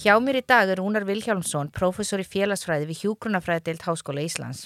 [0.00, 4.62] Hjá mér í dag er Rúnar Vilhjálmsson, prófessor í félagsfræði við Hjúgrunafræðideild Háskóla Íslands.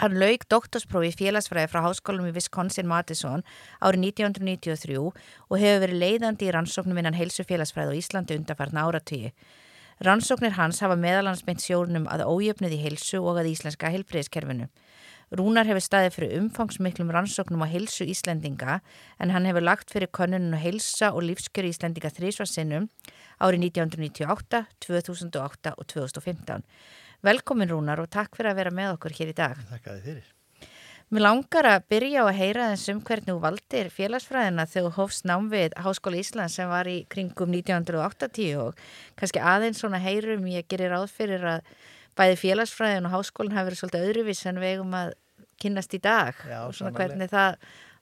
[0.00, 3.44] Hann laug doktorsprófi í félagsfræði frá Háskólum í Wisconsin-Madison
[3.84, 9.34] árið 1993 og hefur verið leiðandi í rannsóknum innan heilsu félagsfræði á Íslandi undarfarna áratíu.
[10.08, 14.70] Rannsóknir hans hafa meðalansmeint sjónum að ójöfnið í heilsu og að íslenska heilbreyðskerfinu.
[15.28, 18.80] Rúnar hefur staðið fyrir umfangsmiklum rannsóknum á heilsu Íslendinga
[19.20, 22.88] en hann hefur lagt fyrir konunum heilsa og lífskjöru Íslendinga þrísvarsinnum
[23.38, 26.64] árið 1998, 2008 og 2015.
[27.26, 29.62] Velkomin Rúnar og takk fyrir að vera með okkur hér í dag.
[29.70, 30.34] Takk að þið fyrir.
[31.08, 34.96] Mér langar að byrja á að heyra þess um hvernig þú valdir félagsfræðina þegar þú
[34.98, 38.82] hófst nám við Háskóla Ísland sem var í kringum 1980 og
[39.16, 41.72] kannski aðeins svona heyrum ég gerir ráð fyrir að
[42.18, 45.14] bæði félagsfræðin og háskólinn hafi verið svolítið öðruvís en við eigum að
[45.62, 46.98] kynast í dag Já, og svona sannarlega.
[46.98, 47.56] hvernig það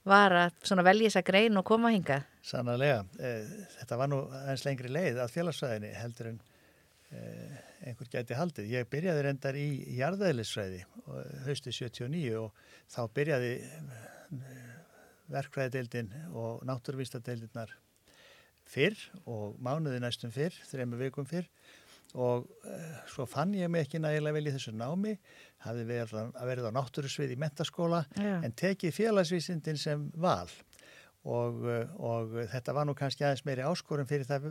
[0.06, 2.20] var að velja þess að grein og koma hinga.
[2.46, 3.04] Sannarlega.
[3.18, 6.38] Eh, Þetta var nú eins lengri leið að félagsfræðinni heldur en
[7.10, 7.56] eh,
[7.90, 8.70] einhver gæti haldið.
[8.77, 9.66] Ég byrjaði reyndar í
[9.98, 10.84] jarðæðlisfræði
[11.46, 12.62] hausti 79 og
[12.92, 13.52] þá byrjaði
[15.32, 17.72] verkfræðideildin og náttúruvístadeildinnar
[18.66, 18.98] fyrr
[19.30, 21.46] og mánuði næstum fyrr, þrejum vikum fyrr
[22.17, 25.17] og uh, svo fann ég mig ekki nægilega vel í þessu námi,
[25.67, 28.39] hafði verið að verið á náttúrusvið í mentaskóla Já.
[28.41, 30.48] en tekið félagsvísindin sem val
[31.27, 34.50] og, uh, og þetta var nú kannski aðeins meiri áskorun fyrir það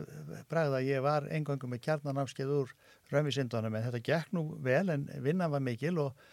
[0.50, 2.74] bragða að ég var engangum með kjarnanámskeið úr
[3.12, 6.26] raunvísindunum en þetta gekk nú vel en vinnan var mikil og,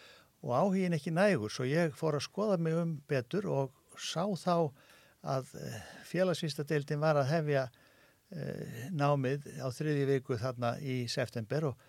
[0.45, 4.69] og áhugin ekki nægur svo ég fór að skoða mig um betur og sá þá
[5.23, 7.82] að uh, félagsvístadeildin var að hefja eh,
[8.93, 11.83] námið á þriði viku þarna í september og,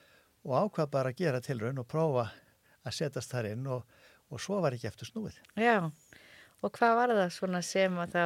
[0.44, 2.28] og ákvað bara að gera tilraun og prófa
[2.84, 3.84] að setjast þar inn og,
[4.28, 5.38] og svo var ekki eftir snúið.
[5.56, 5.88] Já,
[6.60, 8.24] og hvað var það svona sem að þá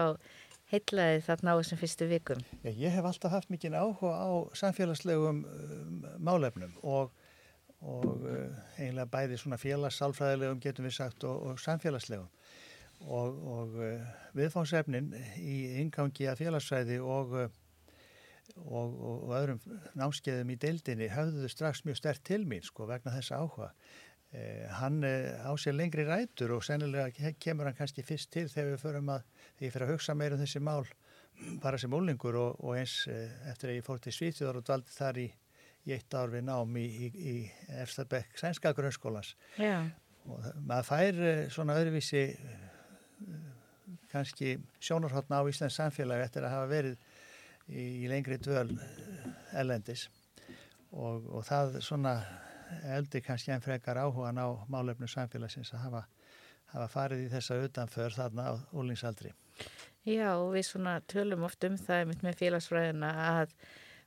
[0.72, 2.42] heitlaði þarna á þessum fyrstu vikum?
[2.64, 7.14] Já, ég hef alltaf haft mikinn áhuga á samfélagslegum um, málefnum og,
[7.80, 12.28] og uh, eiginlega bæði svona félagssálfræðilegum getum við sagt og, og samfélagslegum
[13.06, 13.78] og, og
[14.36, 17.36] viðfánsefnin í ingangi að félagsfræði og
[18.56, 19.60] og, og, öðrum
[19.98, 23.72] námskeiðum í deildinni höfðuðu strax mjög stert til mín sko vegna þessa áhuga.
[24.32, 28.44] Eh, hann eh, á sér lengri rætur og sennilega ke- kemur hann kannski fyrst til
[28.52, 29.22] þegar við förum að,
[29.56, 30.84] þegar ég fyrir að hugsa meira um þessi mál
[31.64, 34.92] bara sem ólingur og, og eins eh, eftir að ég fór til Svíþjóðar og dvaldi
[34.98, 35.26] þar í,
[35.88, 37.34] í eitt ár við nám í, í, í
[37.80, 39.78] Efstabekk sænska grunnskólans Já,
[40.28, 42.66] og maður fær eh, svona öðruvísi eh,
[44.12, 47.00] kannski sjónarhóttna á Íslands samfélag eftir að hafa verið
[47.68, 50.08] í, í lengri dvöl eh, ellendis
[50.92, 52.14] og, og það svona
[52.96, 56.04] eldi kannski enn frekar áhugan á málefnu samfélagsins að hafa,
[56.74, 59.32] hafa farið í þessa utanför þarna á úlingsaldri.
[60.04, 63.54] já og við svona tölum oft um það með félagsfræðina að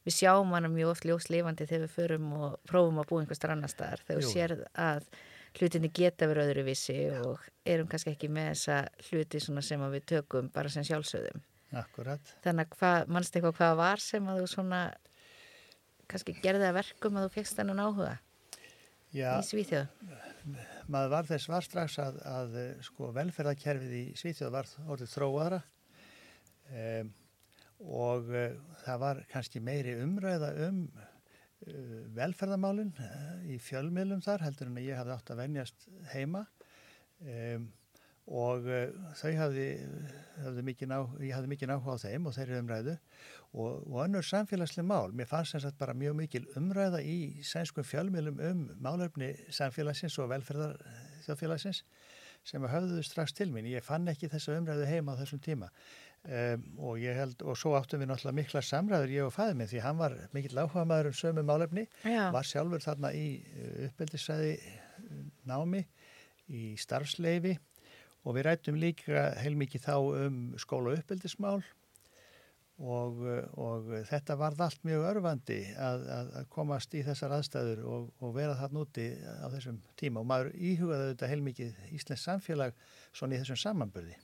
[0.06, 3.70] við sjáum hana mjög oft ljóslifandi þegar við förum og prófum að búa einhverstar annar
[3.70, 5.10] staðar þegar við sér að
[5.60, 8.78] hlutinni geta verið öðruvísi og erum kannski ekki með þessa
[9.10, 11.44] hluti sem við tökum bara sem sjálfsögðum.
[11.72, 12.34] Akkurat.
[12.44, 14.82] Þannig að mannst eitthvað hvað var sem að þú svona
[16.12, 18.12] kannski gerði að verkum að þú fegst þennan áhuga
[19.12, 19.88] Já, í Svíþjóð?
[20.92, 25.62] maður var þess var strax að, að eh, sko velferðarkerfið í Svíþjóð var orðið þróaðra
[26.72, 27.12] um,
[27.82, 28.54] og uh,
[28.84, 35.00] það var kannski meiri umræða um uh, velferðarmálin uh, í fjölmiðlum þar heldur en ég
[35.00, 36.46] hafði átt að venjast heima
[37.20, 37.66] um,
[38.30, 39.68] og uh, þau hafði,
[40.44, 42.96] hafði mikið á, ég hafði mikið áhuga á þeim og þeirri umræðu
[43.52, 45.12] og, og önnur samfélagsleg mál.
[45.16, 47.18] Mér fannst sem sagt bara mjög mikil umræða í
[47.48, 50.78] sænskum fjölmiðlum um málefni samfélagsins og velferðar
[51.26, 51.84] þjóðfélagsins
[52.48, 53.70] sem höfðuðu strax til mín.
[53.70, 55.70] Ég fann ekki þessa umræðu heima á þessum tíma
[56.26, 59.70] um, og ég held, og svo áttum við náttúrulega mikla samræður ég og fæði minn
[59.70, 63.26] því hann var mikill áhuga maður um sömu málefni, Já, var sjálfur þarna í
[63.88, 64.56] uppeldisæði
[65.50, 65.84] námi,
[66.52, 67.56] í starfsleifi
[68.22, 71.62] og við rættum líka heilmikið þá um skóla uppeldismál
[72.82, 73.22] og,
[73.62, 78.34] og þetta varð allt mjög örfandi að, að, að komast í þessar aðstæður og, og
[78.36, 80.22] vera þarna úti á þessum tíma.
[80.22, 82.74] Og maður íhugaði þetta heilmikið Íslands samfélag
[83.12, 84.18] svona í þessum samanburði.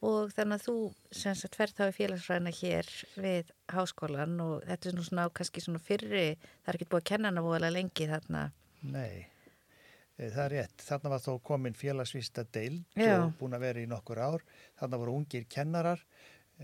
[0.00, 0.76] og þannig að þú
[1.22, 5.64] sem sagt ferð þá í félagsfræðina hér við háskólan og þetta er nú svona kannski
[5.64, 8.46] svona fyrri, það er ekki búið að kenna hana voðalega lengi þarna.
[8.80, 9.28] Nei,
[10.28, 10.84] það er rétt.
[10.84, 13.16] Þarna var þó komin félagsvísta deild Já.
[13.22, 14.44] og búin að vera í nokkur ár.
[14.80, 16.02] Þarna voru ungir kennarar,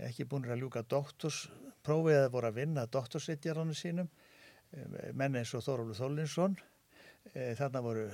[0.07, 4.11] ekki búin að ljúka doktorsprófið eða voru að vinna doktorsittjarannu sínum.
[4.71, 6.59] E, menn eins og Þórólu Þólinsson.
[7.33, 8.05] E, þarna voru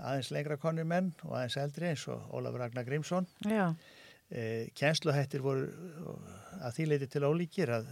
[0.00, 3.28] aðeins lengra konni menn og aðeins eldri eins og Ólafur Ragnar Grímsson.
[3.48, 3.72] Já,
[4.78, 5.64] Kjensluhættir voru
[6.62, 7.88] að því leiti til ólíkir að,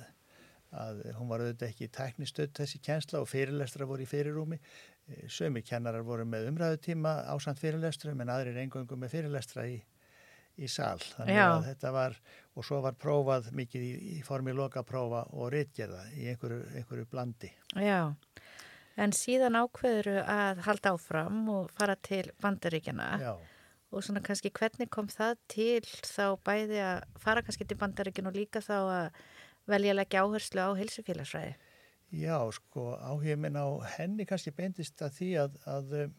[0.71, 4.61] að hún var auðvitað ekki tæknistödd þessi kjensla og fyrirlestra voru í fyrirrúmi.
[5.09, 9.79] E, Sömi kennarar voru með umræðutíma ásand fyrirlestrum en aðrir eingöngum með fyrirlestra í,
[10.59, 10.99] í sal.
[11.17, 11.47] Þannig Já.
[11.49, 12.19] að þetta var,
[12.55, 17.53] og svo var prófað mikið í, í formi lokaprófa og ritgerða í einhverju, einhverju blandi.
[17.77, 18.15] já.
[18.99, 23.37] En síðan ákveður að halda áfram og fara til bandaríkjana Já.
[23.95, 28.39] og svona kannski hvernig kom það til þá bæði að fara kannski til bandaríkjana og
[28.41, 29.21] líka þá að
[29.71, 31.55] velja að leggja áherslu á heilsufélagsfræði.
[32.09, 33.69] Já, sko, áhugin minn á
[33.99, 36.15] henni kannski beindist að því að, að um,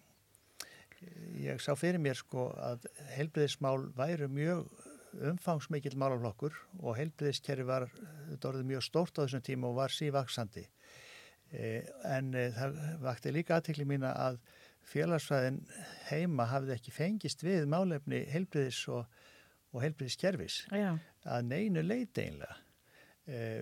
[1.42, 4.68] ég sá fyrir mér sko að heilbriðismál væru mjög
[5.32, 6.54] umfangsmikill málaflokkur
[6.84, 10.68] og heilbriðiskerfi var þetta orðið mjög stórt á þessum tíma og var sívaksandi.
[11.50, 14.38] E, en það vakti líka aðtekli mína að
[14.90, 15.60] félagsfæðin
[16.10, 19.06] heima hafði ekki fengist við málefni heilbriðis og,
[19.74, 22.69] og heilbriðiskerfis að neinu leiti einlega eh,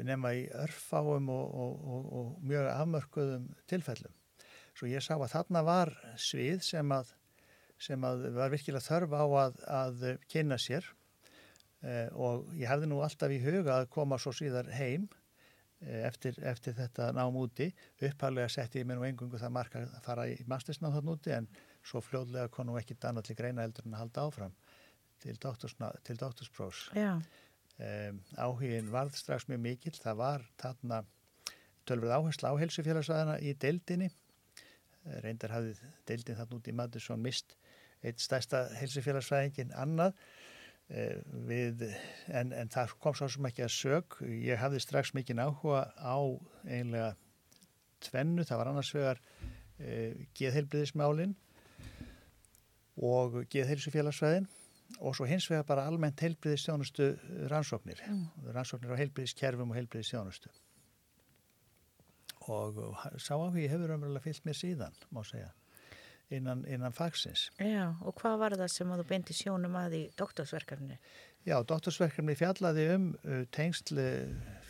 [0.07, 4.13] nema í örfáum og, og, og, mjög afmörkuðum tilfellum.
[4.77, 5.91] Svo ég sá að þarna var
[6.21, 7.13] svið sem að,
[7.81, 10.85] sem að var virkilega þörf á að, að kynna sér
[11.81, 15.07] eh, og ég hefði nú alltaf í huga að koma svo síðar heim
[15.81, 17.71] eh, eftir, eftir þetta nám úti.
[18.05, 21.49] Upphalega setti ég mér nú engungu það marka að fara í mastersnáð þarna úti en
[21.81, 24.55] svo fljóðlega nú ekki annað til greina heldur en að halda áfram
[25.17, 26.91] til doktorsprófs.
[26.93, 27.17] já,
[27.77, 29.97] Um, áhugin varð strax mjög mikill.
[30.01, 31.03] Það var þarna
[31.85, 34.07] tölvrið áhersla á helsufélagsvæðina í deildinni.
[35.05, 35.75] Eh, Reyndar hafði
[36.09, 37.53] deildin þarna út í Madison mist
[38.01, 40.17] eitt stærsta helsufélagsvæðingin annað.
[40.87, 41.19] Uh,
[41.49, 41.81] við,
[42.31, 44.19] en, en það kom svo sem ekki að sög.
[44.25, 46.17] Ég hafði strax mikinn áhuga á
[46.63, 47.11] einlega
[48.07, 48.45] tvennu.
[48.47, 51.35] Það var annars vegar uh, geðheilbriðismálin
[52.97, 54.47] og geðheilsufélagsvæðin
[54.99, 57.11] og svo hins vegar bara almennt heilbriðistjónustu
[57.51, 58.01] rannsóknir,
[58.55, 60.51] rannsóknir á heilbriðiskerfum og heilbriðistjónustu.
[62.47, 65.49] Og uh, sá áhugi hefur umræðilega fyllt mér síðan, má segja,
[66.31, 67.49] innan, innan fagsins.
[67.59, 67.91] já.
[68.01, 70.99] Og hvað var það sem að þú beindi sjónum að í doktorsverkefni?
[71.47, 73.99] Já, doktorsverkefni fjallaði um uh, tengsl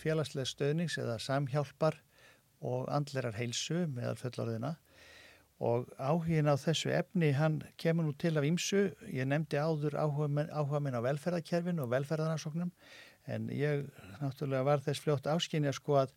[0.01, 2.01] félagslega stöðnings eða samhjálpar
[2.65, 4.75] og andlerar heilsu meðal fullorðina
[5.57, 8.91] og áhugin á þessu efni hann kemur nú til af ímsu.
[9.09, 12.71] Ég nefndi áður áhuga minn, á velferðarkerfinu og velferðarnarsóknum
[13.27, 13.87] en ég
[14.21, 16.13] náttúrulega var þess fljótt áskynja sko að,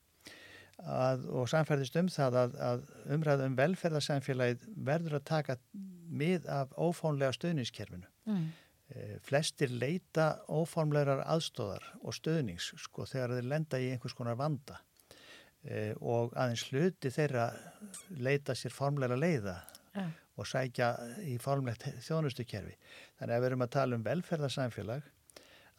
[0.84, 2.84] að og samferðist um það að, að
[3.16, 5.56] umræða um velferðarsamfélagið verður að taka
[6.10, 8.06] mið af ófónlega stöðningskerfinu.
[8.28, 8.46] Mm.
[8.90, 14.80] Eh, flestir leita óformlegar aðstóðar og stöðnings sko þegar þeir lenda í einhvers konar vanda
[15.64, 17.50] e, og aðeins hluti þeirra
[18.18, 19.58] leita sér formlega leiða
[19.94, 20.06] Já,
[20.40, 20.90] og sækja
[21.28, 22.76] í formlegt þjónustukerfi.
[23.18, 25.08] Þannig að við erum að tala um velferðarsamfélag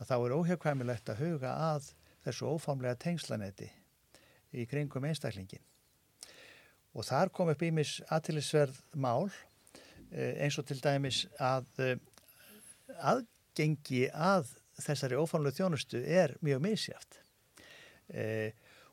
[0.02, 1.92] að þá er óhjákvæmilegt að huga að
[2.26, 3.70] þessu óformlega tengslanetti
[4.54, 5.64] í kringum einstaklingin.
[6.94, 9.32] Og þar kom upp ímis aðtilisverð mál
[10.12, 11.96] eh, eins og til dæmis að eh,
[13.00, 14.52] aðgengi að
[14.82, 17.22] þessari óformlega þjónustu er mjög misjáft.
[18.12, 18.52] E,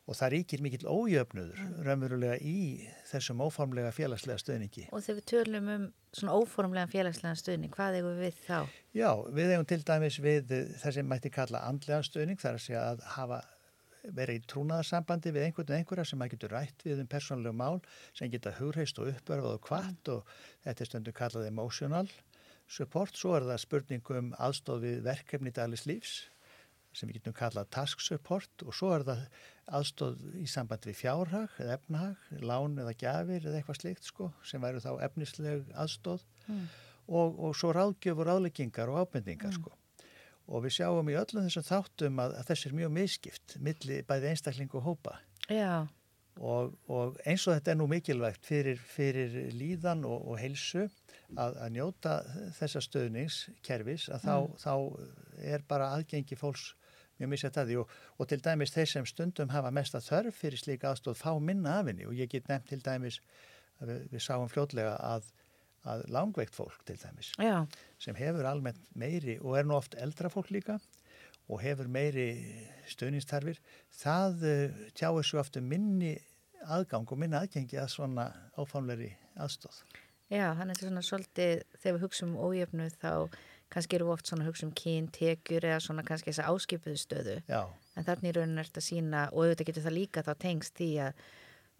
[0.08, 4.86] og það ríkir mikill ójöfnuður raunverulega í þessum óformlega félagslega stöðningi.
[4.88, 5.84] og þegar við tölum um
[6.16, 8.58] svona óformlegan félagslegan stuðning, hvað eigum við þá?
[8.96, 12.84] Já, við eigum til dæmis við það sem mætti kalla andlega stöðning, þar að segja
[12.94, 13.42] að hafa
[14.16, 17.80] verið í trúnaðarsambandi við einhvern og einhverja sem maður getur rætt við um persónulegu mál
[18.16, 20.32] sem geta hugreist og uppörfað og kvart og
[20.64, 22.08] þetta er stundu kallað emotional
[22.68, 26.16] support, svo er það spurning um aðstóð við verkefni daglis lífs
[26.96, 29.24] sem við getum kallað task support og svo er það
[29.78, 34.62] aðstóð í samband við fjárhag eða efnahag, lán eða gjafir eða eitthvað slikt sko sem
[34.64, 36.62] væru þá efnisleg aðstóð Mm.
[37.12, 39.74] og, og svo ráðgjöf og ráðleggingar og ábendingar sko.
[40.48, 44.30] Og við sjáum í öllum þessum þáttum að, að þessi er mjög miskipt milli bæði
[44.30, 45.18] einstakling og hópa
[45.52, 45.84] Já,
[46.40, 50.86] og, og eins og þetta er nú mikilvægt fyrir, fyrir líðan og, og heilsu
[51.36, 52.14] að, að njóta
[52.58, 54.74] þessa stöðningskerfis að þá, þá
[55.54, 56.72] er bara aðgengi fólks
[57.18, 57.78] mjög misjætt að því.
[57.82, 61.78] Og, og til dæmis þeir sem stundum hafa mesta þörf fyrir slíka aðstóð fá minna
[61.80, 62.06] af henni.
[62.08, 63.20] Og ég get nefnt til dæmis
[63.82, 65.28] að við, við sáum fljótlega að,
[65.88, 67.60] að langveikt fólk til dæmis já,
[68.02, 70.78] sem hefur almennt meiri og er nú oft eldra fólk líka
[71.48, 72.26] og hefur meiri
[72.92, 73.56] stöðningstarfir,
[74.02, 76.12] það uh, tjáir svo aftur minni
[76.68, 78.26] aðgang og minni aðgengi að svona
[78.58, 79.78] áfamleiri aðstóð.
[80.28, 83.12] Já, þannig að svona svolítið þegar við hugsaum um ójöfnu þá
[83.72, 87.36] kannski eru við oft svona hugsa um kyn, tekjur eða svona kannski þessa áskipuðu stöðu.
[87.48, 87.62] Já,
[87.96, 90.90] en þannig í rauninu er þetta sína og auðvitað getur það líka þá tengst því
[91.06, 91.22] að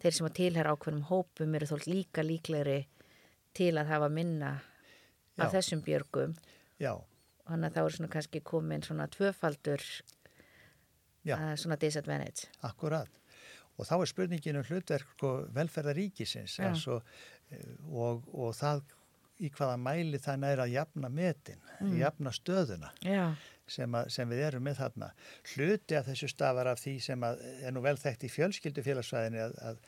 [0.03, 2.79] þeir sem að tilhæra ákveðnum hópum eru þó líka líklegri
[3.57, 4.53] til að hafa minna
[5.39, 5.55] af Já.
[5.59, 6.37] þessum björgum.
[6.79, 6.95] Já,
[7.49, 9.85] þannig að þá er svona kannski komin svona tvöfaldur
[11.29, 12.51] uh, svona disadvantage.
[12.67, 13.11] Akkurat.
[13.79, 16.67] Og þá er spurningin um hlutverk sko, velferðaríkisins Já.
[16.73, 17.38] altså, eh,
[17.93, 18.83] og, og það
[19.39, 21.93] í hvaða mæli það næra að jafna metin, Mm.
[22.01, 23.35] jafna stöðuna Já,
[23.71, 25.13] sem, að, sem við erum með þarna.
[25.53, 29.39] Hluti af þessu stafar af því sem að, er nú vel þekkt í fjölskyldu félagsvæðinni
[29.45, 29.79] að, að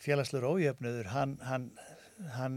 [0.00, 1.66] félagslegur ójöfnuður, hann, hann,
[2.38, 2.56] hann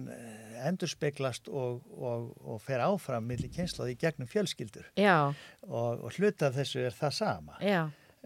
[0.64, 5.34] endur speglast og, og, og fer áfram millir kynslaði gegnum fjölskyldur já,
[5.68, 7.60] og, og hluti af þessu er það sama.
[7.60, 7.82] já,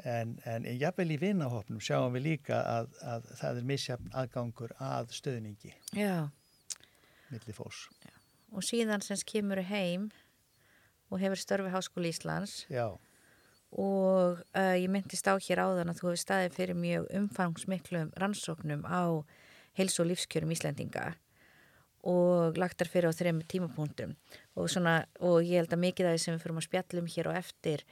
[0.06, 5.10] En, en jafnvel í vinahopnum sjáum við líka að, að það er misjafn aðgangur að
[5.18, 6.30] stöðningi já.
[7.32, 7.88] millir fólks.
[8.54, 10.12] og síðan sem kemur heim
[11.10, 12.94] og hefur störfi Háskóli Íslands Já,
[13.74, 18.86] og uh, ég myndist á hér áðan að þú hefur staðið fyrir mjög umfangsmiklum rannsóknum
[18.86, 19.25] á
[19.77, 21.16] heilsu og lífskjörum Íslendinga
[22.08, 24.13] og lagtar fyrir á þrejum tímapunktum.
[24.56, 27.30] Og, svona, og ég held að mikið af því sem við fyrir að spjallum hér
[27.32, 27.84] og eftir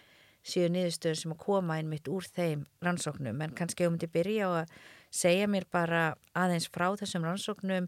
[0.46, 4.52] séu niðurstöður sem að koma einmitt úr þeim rannsóknum en kannski ég myndi byrja á
[4.62, 4.76] að
[5.16, 6.04] segja mér bara
[6.38, 7.88] aðeins frá þessum rannsóknum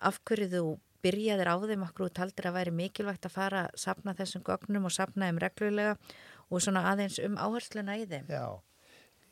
[0.00, 0.64] af hverju þú
[1.04, 4.88] byrjaðir á þeim okkur og taldir að væri mikilvægt að fara að sapna þessum gögnum
[4.88, 5.94] og sapna þeim reglulega
[6.50, 8.28] og svona aðeins um áhersluna í þeim.
[8.28, 8.60] já.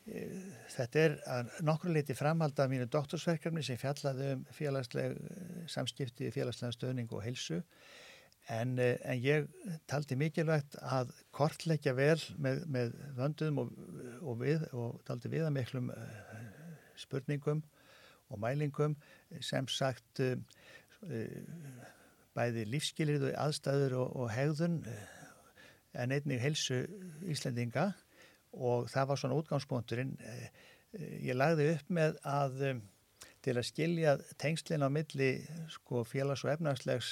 [0.09, 0.37] Eh,
[0.73, 6.31] Þetta er að nokkru leiti framhald af mínu doktorsverkefni sem fjallaði um félagsleg eh, samskipti,
[6.33, 7.61] félagslega stöðning og heilsu.
[8.49, 9.45] En, eh, en ég
[9.89, 13.75] taldi mikilvægt að kortleggja vel með, með vöndum og,
[14.23, 16.39] og, við, og taldi við að miklum eh,
[16.97, 17.61] spurningum
[18.29, 18.97] og mælingum
[19.45, 20.41] sem sagt eh,
[22.33, 24.81] bæði lífskilrið og aðstæður og, og hegðun
[25.93, 26.81] en einnig heilsu
[27.29, 27.91] Íslendinga
[28.57, 30.15] og það var svona útgangspunkturinn.
[30.97, 32.81] Ég lagði upp með að
[33.45, 35.31] til að skilja tengslinn á milli
[35.73, 37.11] sko, félags- og efnagslegs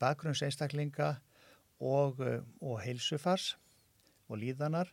[0.00, 1.10] bakgrunnseinstaklinga
[1.82, 3.56] og, eh, og heilsufars
[4.30, 4.92] og líðanar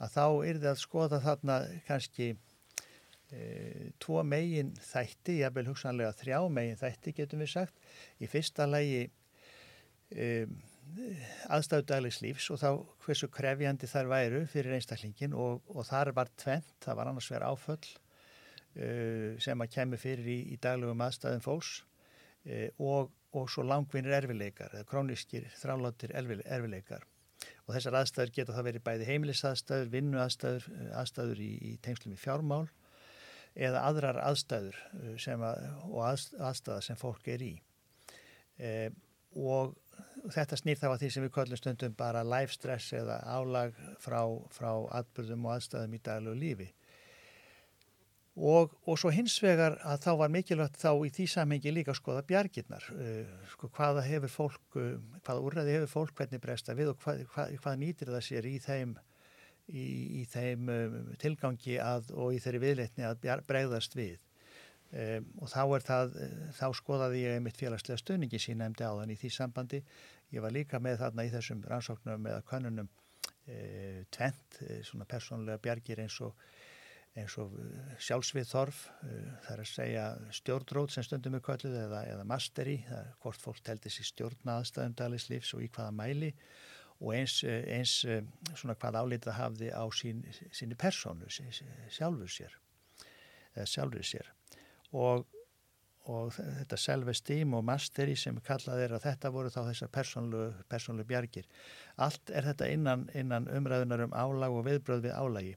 [0.00, 3.40] að þá er það að skoða þarna kannski e,
[4.00, 7.76] tvo megin þætti, ég vil hugsanlega þrjá megin þætti getum við sagt.
[8.16, 9.02] Í fyrsta lagi
[10.08, 10.46] e,
[11.52, 12.70] aðstæðu daglegs lífs og þá
[13.04, 17.52] hversu krefjandi þar væru fyrir einstaklingin og, og þar var tvent, það var annars verið
[17.52, 17.92] áföll
[18.80, 21.76] uh, sem að kemur fyrir í, í daglegum aðstæðum fólks
[22.80, 27.06] og, og svo langvinnir erfileikar, eða króniskir þráláttir erfileikar.
[27.66, 30.66] Og þessar aðstæður geta það verið bæði heimilisaðstæður, vinnuaðstæður,
[31.00, 32.64] aðstæður í, í tengslum í fjármál
[33.54, 34.78] eða aðrar aðstæður
[35.18, 37.54] sem að, og aðstæða sem fólk er í.
[38.60, 38.90] Uh,
[39.38, 39.76] og
[40.34, 44.20] þetta snýr þá að því sem við köllum stundum bara life stress eða álag frá,
[44.52, 44.70] frá
[45.00, 46.68] atbyrðum og aðstæðum í daglegu lífi.
[48.38, 51.98] Og, og svo hins vegar að þá var mikilvægt þá í því samhengi líka að
[51.98, 54.92] skoða bjargirnar, uh, sko, hvaða hefur fólk, uh,
[55.26, 58.54] hvaða úrræði hefur fólk hvernig breysta við og hvað, hvað, hvað nýtir það sér í
[58.62, 58.94] þeim,
[59.66, 59.86] í,
[60.22, 64.22] í þeim um, tilgangi að, og í þeirri viðleitni að breyðast við.
[64.90, 66.16] Um, og þá það,
[66.54, 69.82] þá skoðaði ég einmitt félagslega stöningi sín nefndi á þann í því sambandi.
[70.30, 72.88] Ég var líka með þarna í þessum rannsóknum eða könnunum
[73.50, 76.34] e, tvent, e, svona persónulega bjargir eins og,
[77.18, 77.54] eins og
[77.98, 79.14] sjálfsvið þorf, e,
[79.44, 80.04] það er að segja
[80.36, 84.60] stjórnrót sem stundum er kölluð eða, eða masteri, það er hvort fólk teldi sér stjórna
[84.60, 86.30] aðstæðum dagleislífs og í hvaða mæli
[87.00, 90.22] og eins, eins svona hvað álítið hafði á sín,
[90.54, 92.56] síni persónu, sjálfur sér,
[93.64, 94.30] sjálfur sér
[94.92, 95.26] og,
[96.10, 101.48] og þetta self-esteem og mastery sem kallað er að þetta voru þá þessar persónlu, bjargir.
[101.96, 105.56] Allt er þetta innan, innan umræðunar um álag og viðbröð við álagi.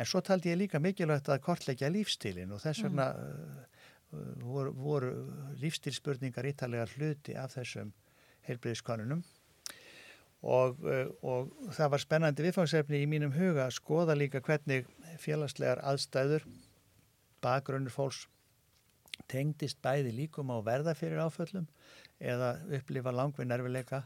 [0.00, 3.58] En svo taldi ég líka mikilvægt að kortleggja lífstílin og þess vegna mm.
[4.16, 5.10] uh, voru, voru
[5.60, 7.92] lífstílspurningar ítalegar hluti af þessum
[8.48, 9.22] heilbreyðiskonunum.
[10.40, 10.78] Og,
[11.20, 14.86] og það var spennandi viðfangsefni í mínum huga að skoða líka hvernig
[15.20, 16.46] félagslegar aðstæður,
[17.44, 18.22] bakgrunnur fólks
[19.30, 21.68] tengdist bæði líkum á verða fyrir áföllum
[22.20, 24.04] eða upplifa langvinn erfileika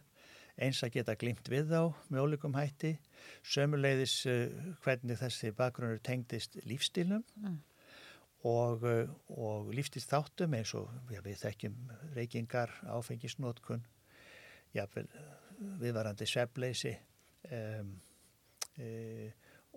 [0.63, 1.81] eins að geta glimt við þá
[2.13, 2.95] með ólíkum hætti
[3.55, 4.43] sömuleiðis uh,
[4.85, 7.57] hvernig þessi bakgrunnur tengdist lífstílnum mm.
[8.51, 11.81] og, uh, og lífstílþáttum eins og já, við þekkjum
[12.17, 13.83] reykingar, áfengisnótkun
[14.75, 15.09] jáfnvel
[15.81, 16.97] viðvarandi svefleysi
[17.55, 17.93] um,
[18.75, 18.89] e,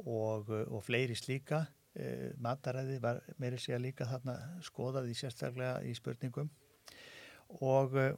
[0.02, 1.68] og, og fleiri slíka
[2.42, 6.50] mataræði var meiri sé að líka þarna skoðað í sérstaklega í spurningum
[7.64, 8.14] og, eh,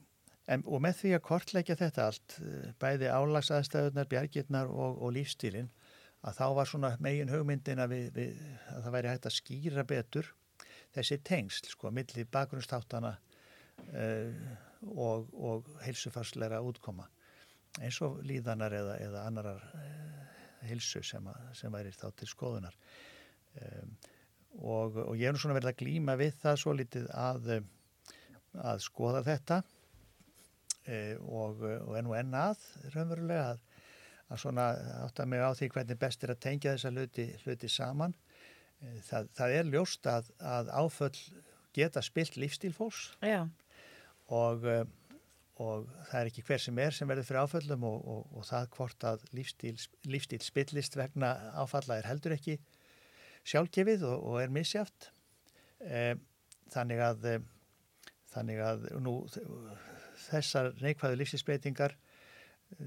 [0.50, 5.70] en, og með því að kortleggja þetta allt, eh, bæði álagsaðstæðunar, bjargirnar og, og lífstílinn,
[6.26, 8.42] að þá var svona megin hugmyndin að, við, við,
[8.74, 10.34] að það væri hægt að skýra betur
[10.96, 14.50] þessi tengsl, sko, milli bakgrunnstáttana uh,
[14.90, 17.08] og, og heilsufarsleira útkoma
[17.80, 20.22] eins og líðanar eða, eða annarar uh,
[20.66, 22.76] heilsu sem, að, sem væri þá til skoðunar.
[23.62, 23.94] Um,
[24.60, 27.52] og, og ég hef nú svona verið að glýma við það svo litið að,
[28.60, 29.62] að skoða þetta
[30.88, 33.60] og, og enn og enn að raunverulega að,
[34.30, 34.70] að svona
[35.04, 38.16] átta mig á því hvernig best er að tengja þessa hluti, hluti saman.
[38.80, 41.14] E, það, það er ljóst að, að áföll
[41.76, 43.12] geta spilt lífstíl fólks
[44.30, 44.66] og,
[45.60, 48.10] og það er ekki hver sem er sem verður fyrir áföllum og,
[48.40, 49.76] og það hvort að lífstíl,
[50.10, 52.58] lífstíl spillist vegna áfalla er heldur ekki
[53.48, 55.12] sjálfgefið og, og er misjátt.
[56.70, 57.28] Þannig að,
[58.34, 59.14] þannig að nú,
[60.30, 61.96] þessar neikvæðu lífsinsbreytingar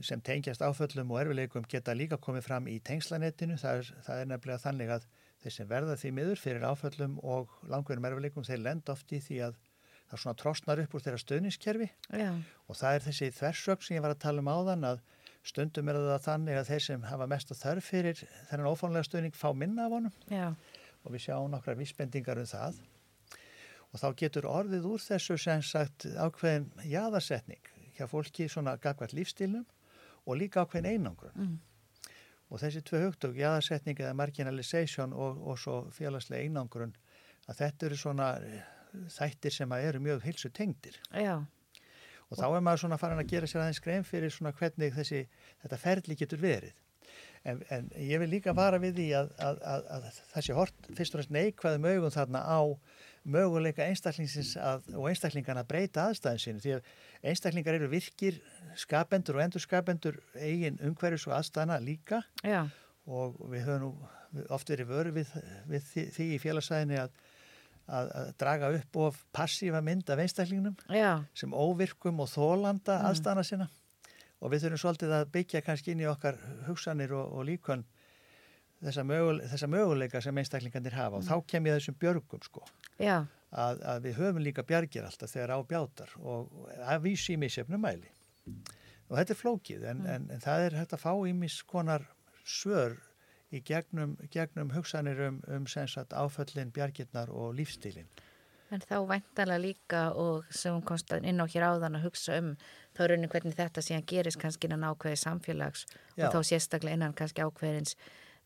[0.06, 3.58] sem tengjast áföllum og erfileikum geta líka komið fram í tengslanettinu.
[3.58, 5.08] Það er, það er nefnilega þannig að
[5.42, 9.40] þeir sem verða því miður fyrir áföllum og langverðum erfileikum þeir lenda oft í því
[9.48, 9.58] að
[10.12, 11.88] það svona trostnar upp úr þeirra stöðniskerfi
[12.68, 15.02] og það er þessi þversögn sem ég var að tala um áðan að
[15.42, 19.34] stundum er það þannig að þeir sem hafa mest að þörf fyrir þennan ófónlega stöðning
[19.34, 20.52] fá minna af honum Já.
[21.02, 22.82] og við sjáum nokkra vísbendingar um það
[23.92, 29.66] og þá getur orðið úr þessu sem sagt ákveðin jáðarsetning hjá fólki svona gagvært lífstilnum
[30.24, 31.56] og líka ákveðin einangrun mm.
[32.48, 36.94] og þessi tvei hugtug, jáðarsetning eða marginalization og, og svo félagslega einangrun
[37.50, 38.28] að þetta eru svona
[39.12, 41.42] þættir sem eru mjög hilsu tengdir Já
[42.32, 45.26] og þá er maður svona farin að gera sér aðeins grein fyrir svona hvernig þessi,
[45.60, 46.78] þetta ferli getur verið.
[47.44, 51.16] En, en ég vil líka vara við því að, að, að, að þessi hort fyrst
[51.16, 52.60] og næst neikvæðum augum þarna á
[53.24, 56.88] möguleika einstaklingsins og einstaklingarna breyta aðstæðin sínu því að
[57.32, 58.40] einstaklingar eru virkir
[58.78, 62.66] skapendur og endurskapendur eigin umhverjus og aðstæðana líka Já.
[63.06, 65.30] og við höfum nú oft verið vöru við,
[65.68, 67.14] við því, því í félagsæðinni að
[67.90, 71.24] að, að draga upp of passífa mynd af einstaklingnum Já.
[71.34, 73.08] sem óvirkum og þólanda mm.
[73.10, 73.68] aðstana sinna
[74.42, 77.84] og við þurfum svolítið að byggja kannski inn í okkar hugsanir og, og líkon
[78.82, 81.22] þessa, mögul, þessa möguleika sem einstaklingarnir hafa mm.
[81.22, 82.64] og þá kem ég þessum björgum sko
[83.02, 87.82] að, að við höfum líka bjargir alltaf þegar á bjátar og að vísi í misjöfnum
[87.82, 88.10] mæli
[89.08, 90.12] og þetta er flókið en, mm.
[90.16, 92.06] en, en það er hægt að fá í miskonar
[92.42, 92.98] svör
[93.52, 98.08] í gegnum, gegnum hugsanir um, um áföllin, bjargirnar og lífstílin.
[98.72, 102.54] En þá væntalega líka og sem komst inn á hér áðan að hugsa um
[102.96, 105.84] þá raunin hvernig þetta síðan gerist kannski innan ákveði samfélags
[106.16, 106.24] Já.
[106.24, 107.98] og þá sérstaklega innan kannski ákveðins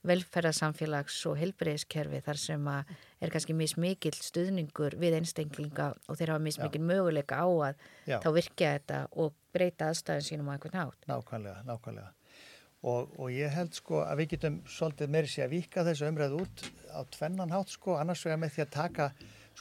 [0.07, 2.93] velferðarsamfélags og helbreyðskerfi þar sem að
[3.23, 8.19] er kannski mismikil stuðningur við einstaklinga og þeir hafa mismikil möguleika á að Já.
[8.23, 11.09] þá virkja þetta og breyta aðstæðin sínum á einhvern nátt.
[11.11, 12.13] Nákvæmlega, nákvæmlega.
[12.87, 16.43] Og, og ég held sko að við getum svolítið meiri sé að vika þessu umræðu
[16.45, 19.09] út á tvennan hátt sko, annars vegar með því að taka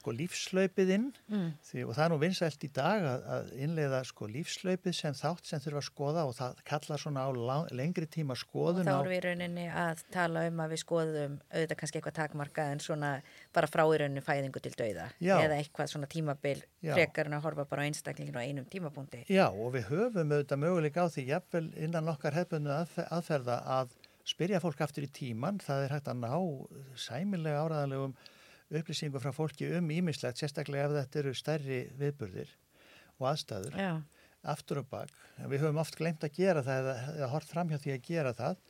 [0.06, 1.06] sko lífslaupið inn.
[1.32, 1.48] Mm.
[1.66, 5.50] því, og það er nú vinsælt í dag að, að innleiða sko lífslaupið sem þátt
[5.50, 8.94] sem þurfa að skoða og það kallar svona á lang, lengri tíma skoðun og þá
[9.00, 12.84] erum við í rauninni að tala um að við skoðum auðvitað kannski eitthvað takmarka en
[12.86, 13.12] svona
[13.56, 15.10] bara frá í rauninni fæðingu til dauða.
[15.26, 19.26] Eða eitthvað svona tímabil frekar en að horfa bara á einstaklinginu á einum tímapunkti.
[19.34, 22.76] Já og við höfum auðvitað möguleika á því jafnvel innan okkar hefðbundu
[23.10, 26.34] aðferða að spyrja fólk aftur í tíman, það er hægt að ná
[26.98, 28.16] sæmilega áraðanlegum
[28.74, 32.52] upplýsingu frá fólki um ímislegt, sérstaklega ef þetta eru stærri viðburðir
[33.20, 33.92] og aðstæður, Já.
[34.56, 35.14] aftur og bak.
[35.38, 38.36] Við höfum oft glemt að gera það eða, eða hort fram hjá því að gera
[38.36, 38.62] það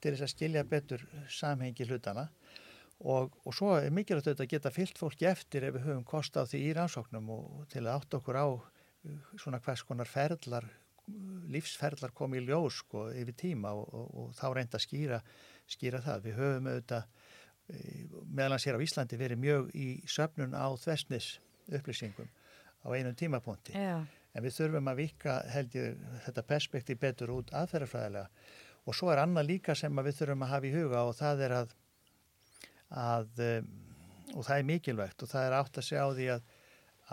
[0.00, 2.26] til þess að skilja betur samhengi hlutana
[3.00, 6.44] og, og svo er mikilvægt að geta fyllt fólki eftir ef við höfum kost á
[6.44, 8.46] því í rannsóknum og til að átt okkur á
[9.38, 10.66] svona hvers konar ferðlar,
[11.52, 15.20] lífsferðlar komi í ljós sko, yfir tíma og, og, og þá reynda að skýra,
[15.70, 16.24] skýra það.
[16.24, 17.04] Við höfum auðvitað
[17.68, 21.32] meðal hans hér á Íslandi verið mjög í söfnun á þvestnis
[21.66, 22.28] upplýsingum
[22.86, 24.04] á einum tímapunkti Já.
[24.06, 28.28] en við þurfum að vika held ég þetta perspektíf betur út aðferðarfræðilega
[28.86, 31.56] og svo er annað líka sem við þurfum að hafa í huga og það er
[31.56, 31.74] að,
[33.06, 33.72] að um,
[34.34, 36.46] og það er mikilvægt og það er átt að segja á því að,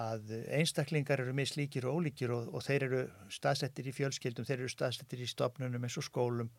[0.03, 3.01] að einstaklingar eru mislíkir og ólíkir og, og þeir eru
[3.33, 6.49] staðsettir í fjölskyldum, þeir eru staðsettir í stopnunum eins og skólum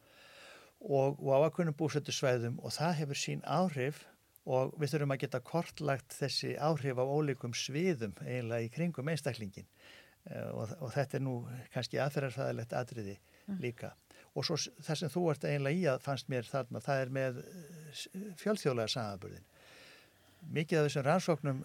[0.85, 4.05] og, og á akkunum búsættusvæðum og það hefur sín áhrif
[4.45, 9.69] og við þurfum að geta kortlagt þessi áhrif á ólíkum sviðum eiginlega í kringum einstaklingin
[9.69, 11.37] uh, og, og þetta er nú
[11.73, 13.61] kannski aðferðarfæðilegt atriði mm.
[13.65, 13.95] líka.
[14.35, 17.43] Og svo það sem þú ert eiginlega í að fannst mér þarna það er með
[18.43, 19.51] fjölþjóðlega samanburðin
[20.53, 21.63] mikið af þessum rannsóknum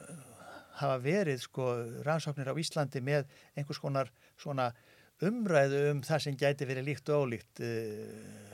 [0.80, 1.66] hafa verið sko
[2.08, 3.28] rannsóknir á Íslandi með
[3.58, 4.70] einhvers konar svona
[5.26, 8.49] umræðu um það sem gæti verið líkt og ólíkt uh,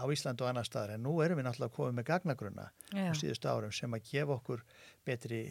[0.00, 3.50] á Íslandu og annar staðar en nú erum við náttúrulega komið með gagnagrunna á síðustu
[3.50, 4.64] árum sem að gefa okkur
[5.06, 5.42] betri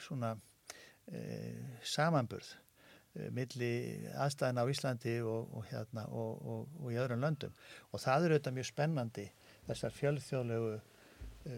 [0.00, 1.62] svona uh,
[1.94, 3.72] samanburð uh, milli
[4.16, 7.54] aðstæðina á Íslandi og, og hérna og, og, og í öðrum löndum.
[7.92, 9.28] Og það eru auðvitað mjög spennandi
[9.68, 10.72] þessar fjölþjóðlegu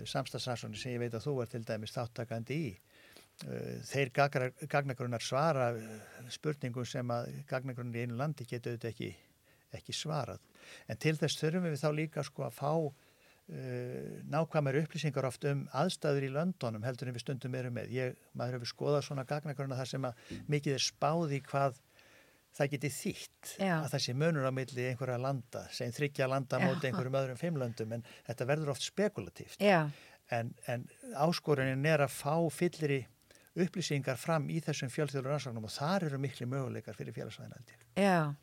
[0.08, 2.68] samstagsrannsóknir sem ég veit að þú er til dæmis þáttakandi í.
[3.42, 9.10] Eh, þeir gagnagrunnar svara eh, spurningum sem að gagnagrunnar í einu landi getur auðvitað ekki,
[9.74, 10.44] ekki svarað.
[10.88, 15.66] En til þess þurfum við þá líka sko að fá uh, nákvæmur upplýsingar oft um
[15.72, 17.96] aðstæður í löndunum heldur en við stundum erum með.
[17.96, 21.80] Ég, maður hefur skoðað svona gagnagrunnar þar sem að mikið er spáði hvað
[22.54, 23.74] það geti þýtt Já.
[23.80, 26.66] að það sé munur á milli einhverja landa, segjum þryggja landa Já.
[26.68, 29.58] móti einhverjum öðrum fimmlöndum en þetta verður oft spekulatíft.
[30.32, 30.86] En, en
[31.20, 33.00] áskorunin er að fá fyllir í
[33.64, 37.84] upplýsingar fram í þessum fjölþjóður rannsóknum og þar eru miklu möguleikar fyrir félagsvæðinaldir.
[37.98, 38.34] Já,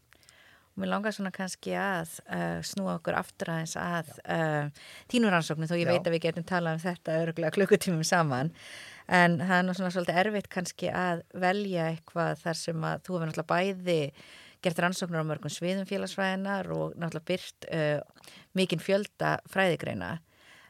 [0.71, 5.67] og mér langar svona kannski að uh, snúa okkur aftur aðeins að uh, þínu rannsóknum
[5.67, 5.91] þó ég Já.
[5.91, 8.53] veit að við getum talað um þetta öruglega klukkutímum saman.
[9.11, 13.17] En það er nú svona svolítið erfitt kannski að velja eitthvað þar sem að þú
[13.17, 14.01] hefur náttúrulega bæði
[14.61, 20.19] gert rannsóknar á mörgum sviðum félagsfræðinar og náttúrulega byrt uh, mikinn fjölda fræðigreina.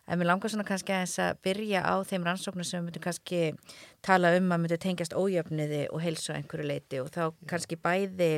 [0.10, 3.04] En mér langar svona kannski að þess að byrja á þeim rannsóknum sem við myndum
[3.06, 3.42] kannski
[4.04, 8.32] tala um að myndum tengjast ójöfniði og helsa einhverju leiti og þá kannski bæði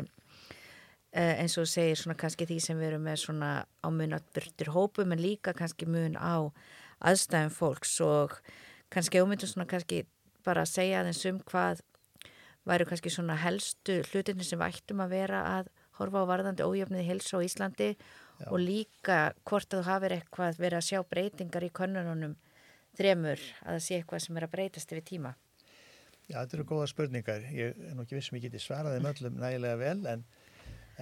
[1.13, 4.71] eins og segir svona kannski því sem við erum með svona á mun að byrtir
[4.73, 6.49] hópum en líka kannski mun á
[7.05, 8.39] aðstæðum fólks og
[8.93, 10.03] kannski ómyndum svona kannski
[10.45, 11.83] bara að segja aðeins um hvað
[12.67, 17.05] væru kannski svona helstu hlutinni sem við ættum að vera að horfa á varðandi ójöfniði
[17.11, 18.47] helsa á Íslandi Já.
[18.49, 22.35] og líka hvort þú hafið eitthvað verið að sjá breytingar í konununum
[22.97, 25.33] þremur að það sé eitthvað sem er að breytast yfir tíma
[26.31, 29.79] Já, þetta eru góða spurningar ég er nú ekki vissum ég geti svaraði möllum nægilega
[29.81, 30.23] vel en,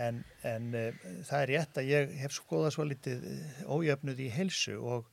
[0.06, 4.30] en, en uh, það er rétt að ég hef skoðað svo litið eh, ójöfnuð í
[4.34, 5.10] helsu og,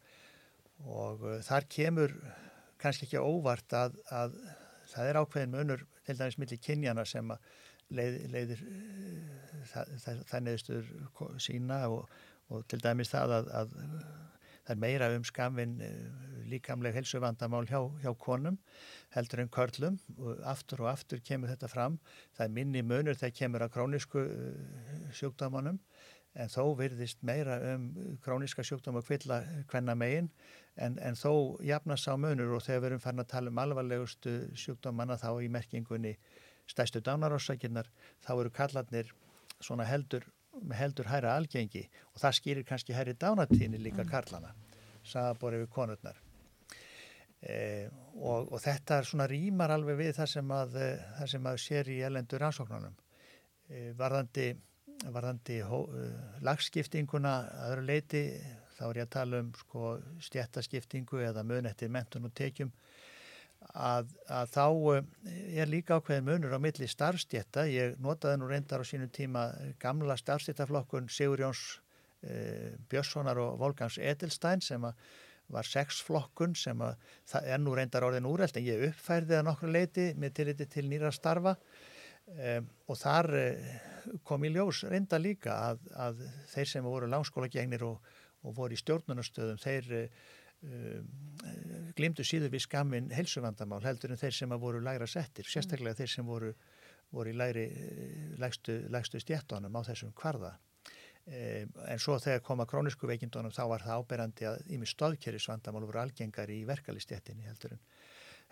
[0.86, 2.14] og uh, þar kemur
[2.78, 4.36] kannski ekki óvart að, að
[4.92, 7.50] það er ákveðin munur til dæmis millir kynjana sem að
[7.98, 8.62] leið, leiðir
[9.72, 10.90] það, það, það neðstur
[11.42, 12.16] sína og,
[12.52, 13.76] og til dæmis það að, að
[14.68, 16.00] það er meira um skamvin eh,
[16.50, 18.58] líkamleg helsuvandamál hjá, hjá konum
[19.14, 19.98] heldur en körlum.
[20.18, 21.98] Og aftur og aftur kemur þetta fram.
[22.36, 25.80] Það er minni munur þegar kemur að krónisku eh, sjúkdámanum
[26.38, 27.88] en þó virðist meira um
[28.22, 30.28] króniska sjúkdóma kvilla hvenna megin
[30.76, 32.54] en, en þó jafnast á munur.
[32.58, 36.14] Og þegar við erum farin að tala um alvarlegustu sjúkdómana þá í merkingunni
[36.68, 37.88] stæstu dánarossækinnar
[38.24, 39.12] þá eru kallarnir
[39.58, 40.26] svona heldur,
[40.76, 41.88] heldur hæra algengi.
[42.14, 44.12] Og það skýrir kannski hæri dánatíðni líka mm.
[44.12, 44.54] kallana
[45.08, 46.27] saðaborið við konurnar
[47.42, 50.78] e, og, og þetta rýmar alveg við það sem að
[51.18, 52.96] það sem að sér í elendur ansóknunum
[53.68, 54.48] e, varðandi,
[55.06, 55.78] varðandi hó,
[56.46, 57.34] lagskiptinguna
[57.66, 58.24] aðra leiti
[58.78, 62.70] þá er ég að tala um sko stjættaskiptingu eða mun eftir mentun og tekjum
[63.74, 67.66] að, að þá eh, er líka ákveðin munur á milli starfstjetta.
[67.70, 69.48] Ég notaði nú reyndar á sínum tíma
[69.82, 71.64] gamla starfstjettaflokkun Sigur Jóns
[72.22, 74.86] e, Björnssonar og Volgans Edelstein sem
[75.52, 80.34] var sexflokkun sem er nú reyndar orðin úreld en ég uppfærði það nokkru leiti með
[80.40, 82.58] tilliti til nýra starfa e,
[82.88, 83.46] og þar e,
[84.24, 88.02] kom í ljós reynda líka að, að þeir sem voru langskóla gengnir og,
[88.44, 90.10] og voru í stjórnunastöðum þeir
[90.58, 91.04] Um,
[91.94, 96.10] glimtu síður við skamin helsuvandamál heldur en þeir sem að voru lægra settir, sérstaklega þeir
[96.10, 96.50] sem voru,
[97.14, 97.36] voru í
[98.42, 100.56] lægstu, lægstu stjættunum á þessum kvarða.
[101.28, 106.50] En svo þegar koma krónisku veikindunum þá var það áberandi að ími stöðkerrisvandamál voru algengar
[106.52, 107.82] í verkalistjættinni heldur en,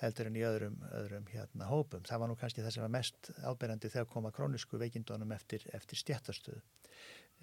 [0.03, 2.05] heldur en í öðrum, öðrum hérna, hópum.
[2.05, 6.03] Það var nú kannski það sem var mest áberandi þegar koma krónisku veikindunum eftir, eftir
[6.03, 6.61] stjættastöðu.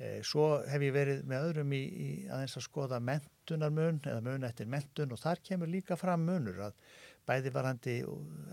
[0.01, 4.47] Eh, svo hef ég verið með öðrum í, í aðeins að skoða mentunarmun eða mun
[4.47, 6.79] eftir mentun og þar kemur líka fram munur að
[7.27, 7.99] bæði varandi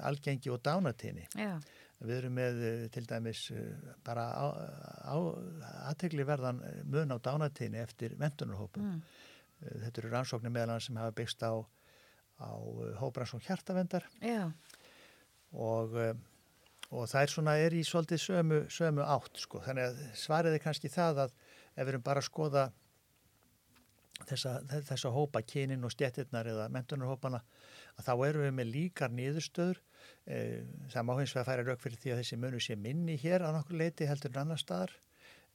[0.06, 1.24] algengi og dánatíni.
[1.32, 1.54] Já.
[2.00, 4.28] Við erum með eh, til dæmis eh, bara
[5.90, 8.94] aðtegli verðan mun á dánatíni eftir mentunarhópum.
[8.94, 9.02] Mm.
[9.60, 11.52] Þetta eru rannsóknir meðal hann sem hafa byggst á,
[12.40, 12.50] á
[13.02, 14.48] hóbransón hjartavendar Já.
[15.52, 15.98] og
[16.90, 20.62] og það er svona, er í svolítið sömu, sömu átt sko, þannig að svarið er
[20.64, 22.64] kannski það að ef við erum bara að skoða
[24.26, 24.56] þessa,
[24.88, 27.42] þessa hópa kynin og stjettirnar eða mentunarhópana
[27.96, 29.82] að þá erum við með líkar nýðustöður
[30.30, 33.50] það má hins vegar færa rauk fyrir því að þessi munu sé minni hér á
[33.54, 34.92] nokkur leiti heldur en annar staðar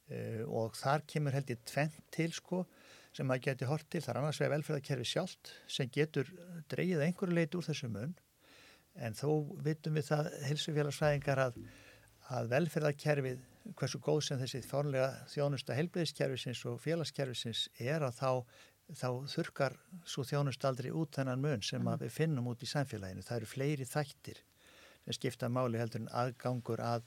[0.10, 2.66] e, og þar kemur heldur tvent til sko
[3.16, 6.32] sem maður getur hort til, það er annars vegar velferðarkerfi sjálft sem getur
[6.72, 8.16] dreyið einhverju leiti úr þessu mun
[8.96, 9.30] en þó
[9.64, 11.60] vitum við það helsufélagsfræðingar að,
[12.36, 13.46] að velferðarkerfið,
[13.80, 18.32] hversu góð sem þessi fórlega þjónusta helbriðiskerfisins og félagskerfisins er að þá,
[18.92, 22.04] þá þurkar svo þjónusta aldrei út þennan mun sem mm.
[22.04, 23.26] við finnum út í samfélaginu.
[23.26, 24.44] Það eru fleiri þættir
[25.14, 27.06] skipta máli heldur en aðgangur að,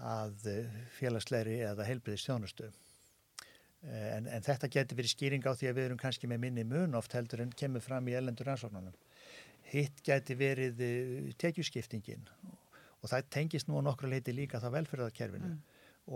[0.00, 0.48] að
[0.96, 2.70] félagsleiri eða helbriðistjónustu.
[3.86, 6.96] En, en þetta getur verið skýring á því að við erum kannski með minni mun
[6.98, 8.94] oft heldur en kemur fram í ellendur ansóknunum.
[9.70, 12.24] Hitt getur verið eh, tekjuskiptingin
[13.02, 15.60] og það tengist nú á nokkru leiti líka þá velferðarkerfinu mm.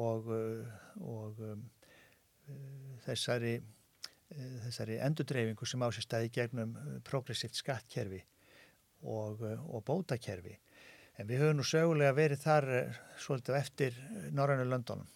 [0.02, 0.72] og, eh,
[1.04, 1.62] og um,
[3.04, 3.58] þessari,
[4.64, 6.74] þessari endurdreyfingu sem á sér staði gegnum
[7.06, 8.22] progressíft skattkerfi
[9.02, 10.56] og, og bótakerfi.
[11.20, 12.68] En við höfum nú sögulega verið þar
[13.20, 13.96] svolítið eftir
[14.32, 15.08] Norrannu Londonum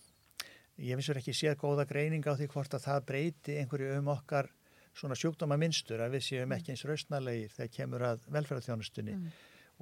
[0.82, 4.10] ég finnst verið ekki séð góða greining á því hvort að það breyti einhverju um
[4.14, 4.48] okkar
[4.94, 9.28] svona sjúkdóma minnstur að við séum ekki eins rausnalegir þegar kemur að velferðarþjónustunni mm.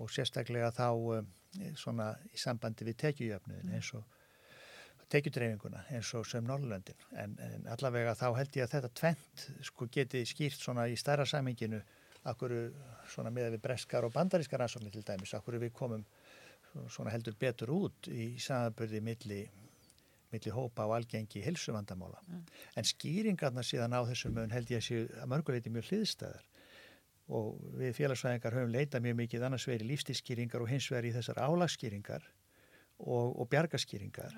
[0.00, 1.30] og sérstaklega þá um,
[1.76, 3.78] svona í sambandi við tekjujöfnuðin mm.
[3.78, 8.92] eins og tekjudreifinguna eins og sem Norrlöndin en, en allavega þá held ég að þetta
[9.00, 11.82] tvent sko geti skýrt svona í stærra saminginu
[12.30, 12.54] akkur
[13.10, 16.04] svona með við breskar og bandarískar ansóknir til dæmis, akkur við komum
[16.88, 19.42] svona heldur betur út í samanbyrði milli
[20.32, 22.22] millir hópa á algengi hilsuvandamála.
[22.24, 22.44] Mm.
[22.80, 26.46] En skýringarna síðan á þessum mun held ég að séu að mörguleiti mjög hliðstæðar
[27.32, 32.24] og við félagsvæðingar höfum leitað mjög mikið annars veri lífstískýringar og hins veri þessar álagsskýringar
[32.98, 34.34] og, og bjargaskýringar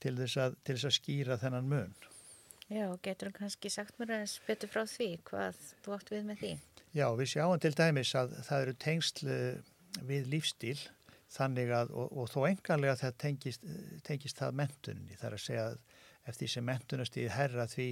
[0.00, 1.94] til þess, að, til þess að skýra þennan mun.
[2.70, 6.42] Já, getur þú kannski sagt mér að spytu frá því hvað þú átt við með
[6.42, 6.52] því?
[6.96, 9.28] Já, við sjáum til dæmis að það eru tengsl
[10.06, 10.78] við lífstíl
[11.30, 13.66] þannig að, og, og þó enganlega það tengist,
[14.06, 15.78] tengist það mentuninni, þar að segja að
[16.30, 17.88] eftir sem mentunast í herra því,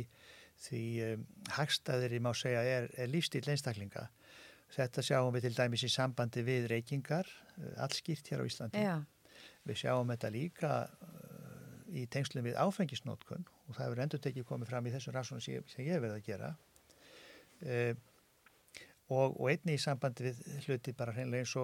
[0.65, 4.09] því um, hagstaðir í má segja er, er lífstíl einstaklinga.
[4.75, 7.31] Þetta sjáum við til dæmis í sambandi við reykingar,
[7.81, 8.83] allskýrt hér á Íslandi.
[8.85, 8.99] Já.
[9.69, 10.73] Við sjáum þetta líka
[11.89, 15.65] í tengslum við áfengisnótkun og það hefur endur tekið komið fram í þessum rannsónum sem,
[15.87, 16.51] ég hef verið að gera.
[17.65, 17.95] Uh,
[19.09, 21.55] og, og einni í sambandi við hluti bara hreinlega eins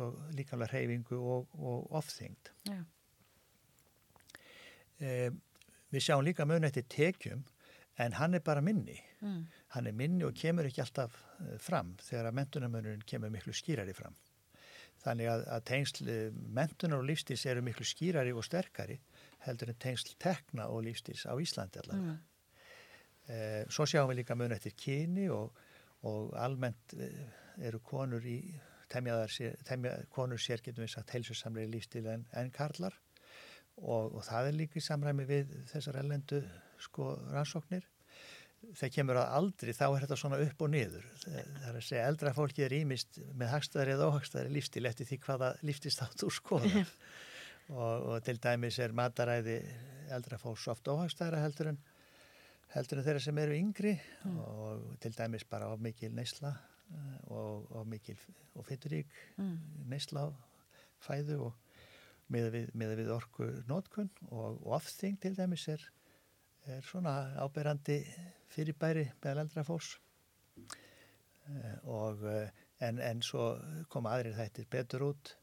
[0.00, 2.52] og, og líkamlega hreyfingu og, og ofþyngd.
[4.98, 5.12] E,
[5.94, 7.44] við sjáum líka mun eftir tekjum
[7.98, 8.96] en hann er bara minni.
[9.20, 9.44] Mm.
[9.74, 13.94] Hann er minni og kemur ekki alltaf eh, fram þegar að mentunarmönurinn kemur miklu skýrari
[13.96, 14.14] fram.
[15.02, 18.98] Þannig að, að tengsl eh, mentunar og lífstíls eru miklu skýrari og sterkari
[19.46, 22.14] heldur en tengsl tekna og lífstíls á Íslandi allavega.
[22.14, 22.24] Mm.
[23.28, 23.38] E,
[23.70, 25.58] svo sjáum við líka mun eftir kyni og
[26.06, 27.26] og almennt eh,
[27.68, 28.38] eru konur í
[28.88, 29.34] temjaðar
[29.66, 32.96] temja, konur sér getum við sagt heilsussamlega lífstil en, en karlar.
[33.78, 36.42] Og, og það er líka í samræmi við þessar ellendu
[36.82, 37.86] sko rannsóknir.
[38.74, 41.04] Þegar kemur að aldri þá er þetta svona upp og niður.
[41.22, 45.20] Það er að segja eldra fólki er ímist með hagstæðari eða óhagstæðari lífstil eftir því
[45.26, 46.82] hvaða lífstist áttur skoða
[47.68, 49.60] og, og til dæmis er mataræði
[50.14, 51.80] eldra fólks oft óhagstæðara heldur en
[52.74, 54.40] heldur en þeirra sem eru yngri mm.
[54.42, 56.52] og til dæmis bara of mikil neysla
[56.92, 58.18] eh, og of mikil
[58.54, 59.54] og fyturík mm.
[59.88, 60.26] neysla
[61.04, 61.56] fæðu og
[62.28, 65.84] með við, við orku nótkun og, og ofþing til dæmis er,
[66.68, 68.02] er svona áberandi
[68.52, 69.94] fyrirbæri með eldra fós
[70.58, 73.54] eh, og eh, en, en svo
[73.88, 75.36] koma aðrir þættir betur út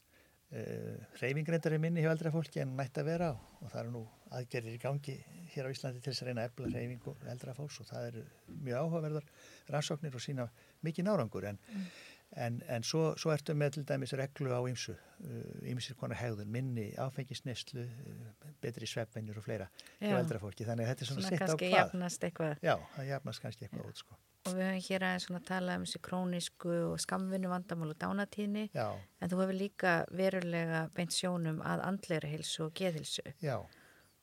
[1.19, 4.03] reyfingreindar er minni hjá eldra fólki en nætt að vera á og það eru nú
[4.37, 5.15] aðgerðir í gangi
[5.55, 8.25] hér á Íslandi til þess að reyna ebla reyfingu eldra fólks og það eru
[8.65, 9.31] mjög áhugaverðar
[9.73, 10.49] rannsóknir og sína
[10.85, 11.87] mikið nárangur en, mm.
[12.45, 14.95] en, en svo, svo ertu með til dæmis reglu á ymsu
[15.65, 19.69] ymsir uh, konar hegðun, minni, áfengisnestlu uh, betri svefnvenjur og fleira
[20.01, 22.55] hjá eldra fólki, þannig að þetta er svona, svona sitt á hvað jafnast eitthvað.
[22.65, 24.19] Já, það jafnast kannski eitthvað út sko.
[24.45, 27.97] Og við höfum hér aðeins svona að tala um þessi krónísku og skamvinnu vandamál og
[28.03, 33.25] dánatíðni en þú hefur líka verulega beint sjónum að andleira hilsu og geðhilsu.
[33.41, 33.57] Já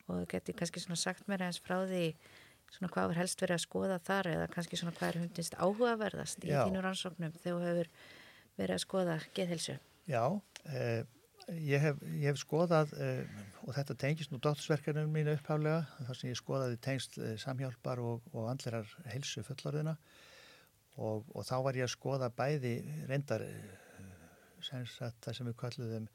[0.07, 2.05] og þú getur kannski svona sagt mér eins frá því
[2.73, 6.45] svona hvað er helst verið að skoða þar eða kannski svona hvað er hundinst áhugaverðast
[6.47, 6.61] í Já.
[6.65, 7.91] þínu rannsóknum þegar þú hefur
[8.57, 9.75] verið að skoða geðhelsu.
[10.09, 10.23] Já,
[10.69, 11.03] eh,
[11.51, 13.23] ég, hef, ég hef skoðað eh,
[13.63, 18.25] og þetta tengist nú dóttisverkarinn mínu upphálega þar sem ég skoðaði tengst eh, samhjálpar og,
[18.33, 19.95] og andlerar helsu fullorðina
[20.97, 22.75] og, og þá var ég að skoða bæði
[23.09, 24.07] reyndar eh,
[24.63, 26.07] sem sagt, það sem við kalluðum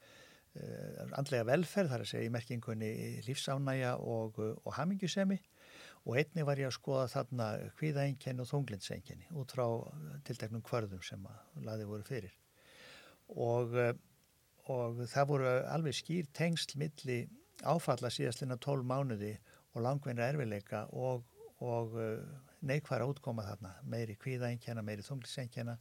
[1.17, 2.91] andlega velferð, þar að segja í merkingunni
[3.27, 5.39] lífsánæja og, og hamingjusemi.
[6.07, 7.47] Og einni var ég að skoða þarna
[7.79, 9.65] hvíðaengjani og þunglindsengjani út frá
[10.27, 12.35] tilteknum kvörðum sem að laði voru fyrir.
[13.35, 13.93] Og, eh,
[14.71, 17.19] og það voru alveg skýr tengsl milli
[17.67, 19.33] áfalla síðastlina 12 mánuði
[19.75, 21.27] og langvinna erfileika og,
[21.59, 22.23] og eh,
[22.65, 23.75] neikværa útkoma þarna.
[23.91, 25.77] Meiri hvíðaengjana, meiri þunglindsengjana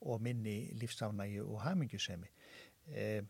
[0.00, 2.30] og minni lífsánægi og hamingjusemi.
[2.88, 3.20] E,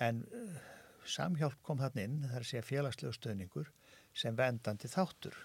[0.00, 0.60] en uh,
[1.08, 3.72] samhjálp kom þann inn, það er að segja félagslegu stöðningur
[4.16, 5.36] sem vendandi þáttur.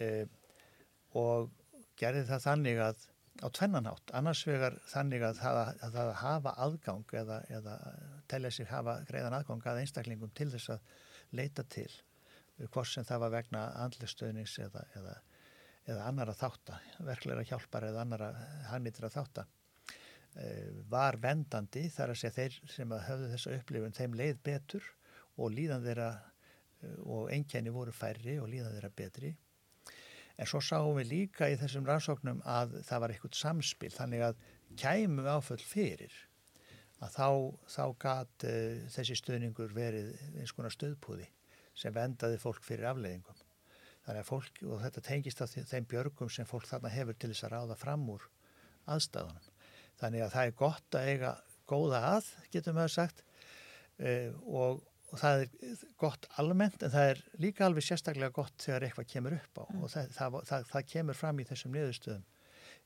[0.00, 0.26] E,
[1.16, 1.50] og
[1.98, 3.04] gerði það þannig að
[3.44, 7.74] á tvennanátt, annars vegar þannig að það að, að hafa aðgang eða, eða
[8.30, 10.94] telja sig hafa greiðan aðgang að einstaklingum til þess að
[11.36, 11.90] leita til
[12.72, 15.16] hvort sem það var vegna andlistöðnings eða, eða,
[15.84, 18.30] eða annara þáttar, verklega hjálpar eða annara
[18.70, 19.50] hagnitra þáttar
[20.92, 24.88] var vendandi þar að segja þeir sem að höfðu þessa upplifun þeim leið betur
[25.36, 26.10] og líðan þeirra
[27.08, 29.32] og einkenni voru færri og líðan þeirra betri
[30.36, 34.42] En svo sáum við líka í þessum rannsóknum að það var eitthvað samspil þannig að
[34.82, 36.12] kæmu áföll fyrir
[37.00, 37.28] að þá,
[37.72, 41.30] þá gat uh, þessi stöðningur verið eins konar stöðpúði
[41.76, 43.40] sem vendaði fólk fyrir afleiðingum.
[44.06, 47.48] Þannig að fólk, og þetta tengist á þeim björgum sem fólk þarna hefur til þess
[47.48, 48.28] að ráða fram úr
[48.92, 49.55] aðstæðunum.
[50.00, 51.32] Þannig að það er gott að eiga
[51.66, 53.24] góða að, getum við að sagt,
[54.02, 58.88] uh, og og það er gott almennt en það er líka alveg sérstaklega gott þegar
[58.88, 59.80] eitthvað kemur upp á mm.
[59.80, 62.28] og það, það, það, það kemur fram í þessum niðurstöðum.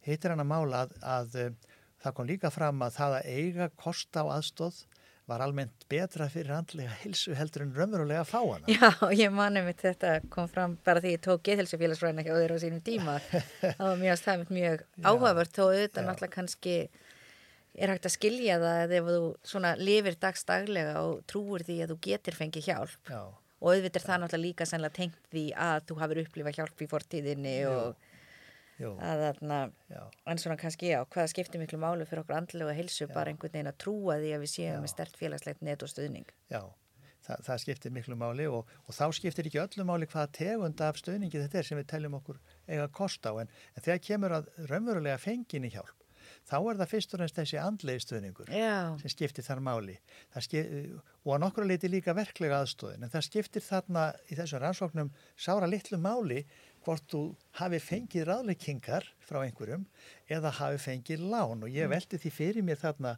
[0.07, 3.71] Heitir hann að mála að, að eh, það kom líka fram að það að eiga
[3.81, 4.83] kost á aðstóð
[5.31, 8.73] var almennt betra fyrir handlega hilsu heldur en raunverulega að fá hana.
[8.73, 12.63] Já, ég mani mitt þetta kom fram bara því ég tók geðhilsufélagsfræðina hjá þeirra á
[12.65, 13.15] sínum tíma.
[13.63, 16.75] það var mjög, mjög áhugavert þó auðvitað náttúrulega kannski
[17.81, 19.21] er hægt að skilja það að ef þú
[19.53, 23.21] svona lifir dagstaglega og trúir því að þú getur fengið hjálp Já.
[23.25, 26.91] og auðvitað er það náttúrulega líka sannlega tengt því að þú hafur upplifað hjálp í
[26.95, 27.71] fortíðinni Jú.
[27.77, 28.09] og
[28.81, 28.91] Jú.
[29.05, 29.61] að þarna
[30.33, 33.13] en svona kannski já, hvaða skiptir miklu málu fyrir okkur andlega hilsu já.
[33.13, 34.85] bara einhvern veginn að trúa því að við séum já.
[34.85, 36.63] með stert félagslegt net og stuðning Já,
[37.21, 40.97] Þa, það skiptir miklu máli og, og þá skiptir ekki öllu máli hvað tegund af
[40.97, 44.49] stuðningi þetta er sem við teljum okkur eiga kost á en, en þegar kemur að
[44.71, 46.00] raunverulega fenginni hjálp
[46.51, 48.97] þá er það fyrst og næst þessi andlegi stuðningur Já.
[49.03, 49.97] sem skiptir þar máli
[50.43, 50.73] skip,
[51.25, 55.71] og að nokkru leiti líka verklega aðstóðin en það skiptir þarna í þessum rannsóknum sára
[55.71, 56.43] litlu máli
[56.85, 57.23] hvort þú
[57.61, 59.87] hafi fengið ráðleikingar frá einhverjum
[60.33, 61.95] eða hafi fengið lán og ég mm.
[61.95, 63.17] veldi því fyrir mér þarna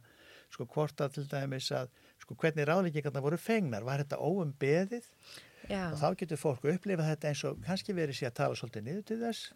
[0.53, 1.89] sko hvort að til dæmis að
[2.23, 3.85] sko hvernig ráðleikingarna voru fengnar?
[3.87, 5.09] Var þetta óum beðið?
[5.69, 5.93] Já.
[5.93, 9.03] og þá getur fólk upplifað þetta eins og kannski verið sér að tala svolítið niður
[9.07, 9.51] til þess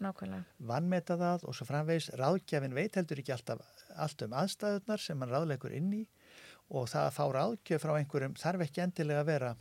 [0.70, 3.60] vannmeta það og svo framvegs ráðgjafin veit heldur ekki alltaf
[3.92, 6.00] allt um aðstæðunar sem mann ráðleikur inn í
[6.72, 9.52] og það að fá ráðgjöf frá einhverjum þarf ekki endilega að vera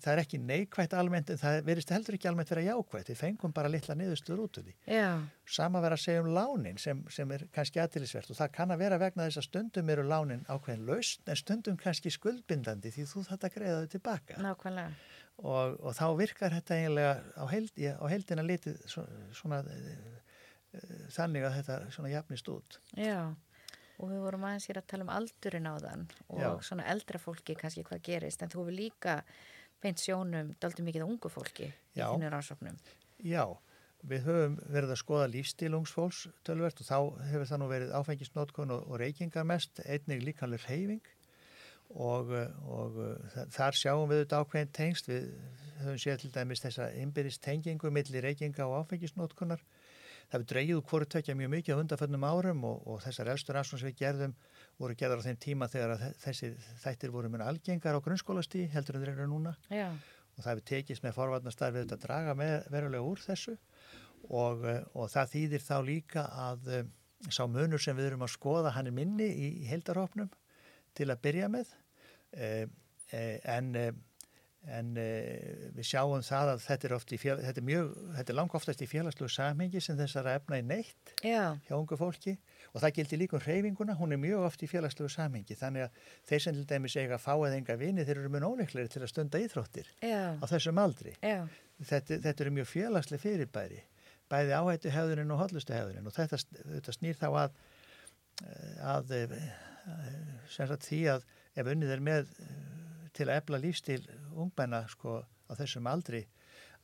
[0.00, 3.54] það er ekki neikvægt almennt en það verist heldur ekki almennt vera jákvægt við fengum
[3.56, 4.74] bara litla niðurstur út úr því.
[4.86, 5.10] Já.
[5.46, 8.84] sama vera að segja um lánin sem, sem er kannski aðtilisvert og það kann að
[8.84, 13.26] vera vegna þess að stundum eru lánin ákveðin laust en stundum kannski skuldbindandi því þú
[13.32, 14.40] þetta greiðaðu tilbaka.
[14.44, 14.94] Nákvæmlega.
[15.40, 19.62] Og, og þá virkar þetta eiginlega á, held, á heldina litið svona, svona
[21.14, 22.76] þannig að þetta svona jafnist út.
[22.98, 23.32] Já,
[24.00, 26.50] og við vorum aðeins hér að tala um aldurinn á þann og Já.
[26.68, 29.16] svona eldra fólki kannski hvað gerist en þú hefur líka
[29.82, 32.76] beint sjónum daldi mikið á ungu fólki í þínur ásóknum
[33.20, 33.44] Já,
[34.02, 36.98] við höfum verið að skoða lífstílungsfólks tölvert og þá
[37.30, 41.16] hefur það nú verið áfengisnótkun og, og reykingar mest, einnig líkanlega reyfing
[41.90, 42.30] og,
[42.70, 43.00] og
[43.50, 45.30] þar sjáum við þetta ákveðin tengst við
[45.80, 49.64] höfum séð til dæmis þessa ymbirist tengingu millir reykinga og áfengisnótkunar
[50.30, 53.84] það við dreyjuðu hvori tökja mjög mikið á undanfönnum árum og, og þessar elstur ansvons
[53.88, 54.36] við gerðum
[54.80, 59.04] voru gerðar á þeim tíma þegar þessi þættir voru mjög algengar á grunnskólasti heldur en
[59.04, 59.56] þeir eru núna.
[59.68, 59.90] Já.
[60.36, 63.58] og það við tekist með forvarnastarfið að draga með, verulega úr þessu.
[64.30, 64.64] Og,
[64.94, 66.70] og það þýðir þá líka að
[67.28, 70.30] sá munur sem við erum að skoða hann er minni í, í heldarhópnum
[70.96, 71.74] til að byrja með.
[72.32, 72.64] Eh,
[73.12, 73.92] eh, en, eh,
[74.68, 78.82] en við sjáum það að þetta er, fél, þetta er, mjög, þetta er lang oftast
[78.84, 81.56] í félagslegu samhengi sem þessara efna í neitt Já.
[81.64, 82.36] hjá ungu fólki.
[82.74, 85.56] Og það gildir líka um hreyfinguna, hún er mjög oft í félagslegu samhengi.
[85.56, 88.48] Þannig að þeir sem til dæmis eiga að fá eða enga vini þeir eru mjög
[88.50, 90.36] óleikleri til að stunda íþróttir Já.
[90.36, 91.16] á þessum aldri.
[91.80, 93.82] Þetta, þetta eru mjög félagslega fyrirbæri
[94.30, 96.38] bæði áhættu hefðunin og hodlustu hefðunin og þetta,
[96.76, 97.56] þetta snýr þá að
[98.80, 99.14] að
[100.50, 101.26] sem sagt því að
[101.58, 102.79] ef unnið er með eh,
[103.16, 104.00] til að ebla lífstil
[104.34, 106.24] ungmenna sko á þessum aldri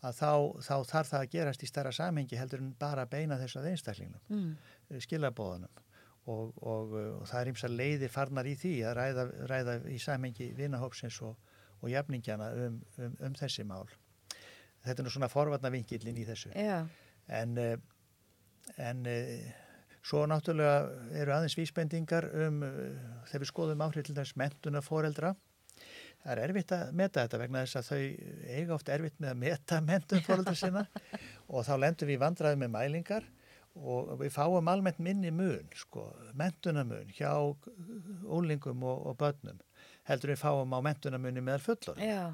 [0.05, 3.61] að þá, þá þarf það að gerast í starra samhengi heldur en bara beina þessu
[3.63, 4.55] að einstaklingnum, mm.
[4.91, 5.83] Eh, skilabóðunum
[6.27, 10.51] og, og, og það er ímsa leiðir farnar í því að ræða, ræða í samhengi
[10.59, 11.37] vinahópsins og,
[11.81, 13.87] og jafningjana um, um, um þessi mál.
[14.87, 16.53] Þetta er nú svona forvarna vinkilin í þessu.
[16.55, 16.83] Já.
[17.27, 17.79] En, eh,
[18.77, 19.07] en
[20.07, 20.87] Svo náttúrulega
[21.19, 22.61] eru aðeins vísbendingar um
[23.27, 25.33] þegar við skoðum áhrif til þess mentuna foreldra.
[26.27, 27.99] Það er erfitt að meta þetta vegna þess að þau
[28.59, 30.83] eiga oft erfitt með að meta mentun foreldra sinna
[31.47, 33.29] og þá lendum við vandraði með mælingar
[33.77, 37.31] og við fáum almennt minni mun, sko, mentunamun hjá
[38.33, 39.61] úlingum og, og börnum
[40.09, 42.01] heldur við fáum á mentunamunni meðal fullor.
[42.01, 42.33] Já,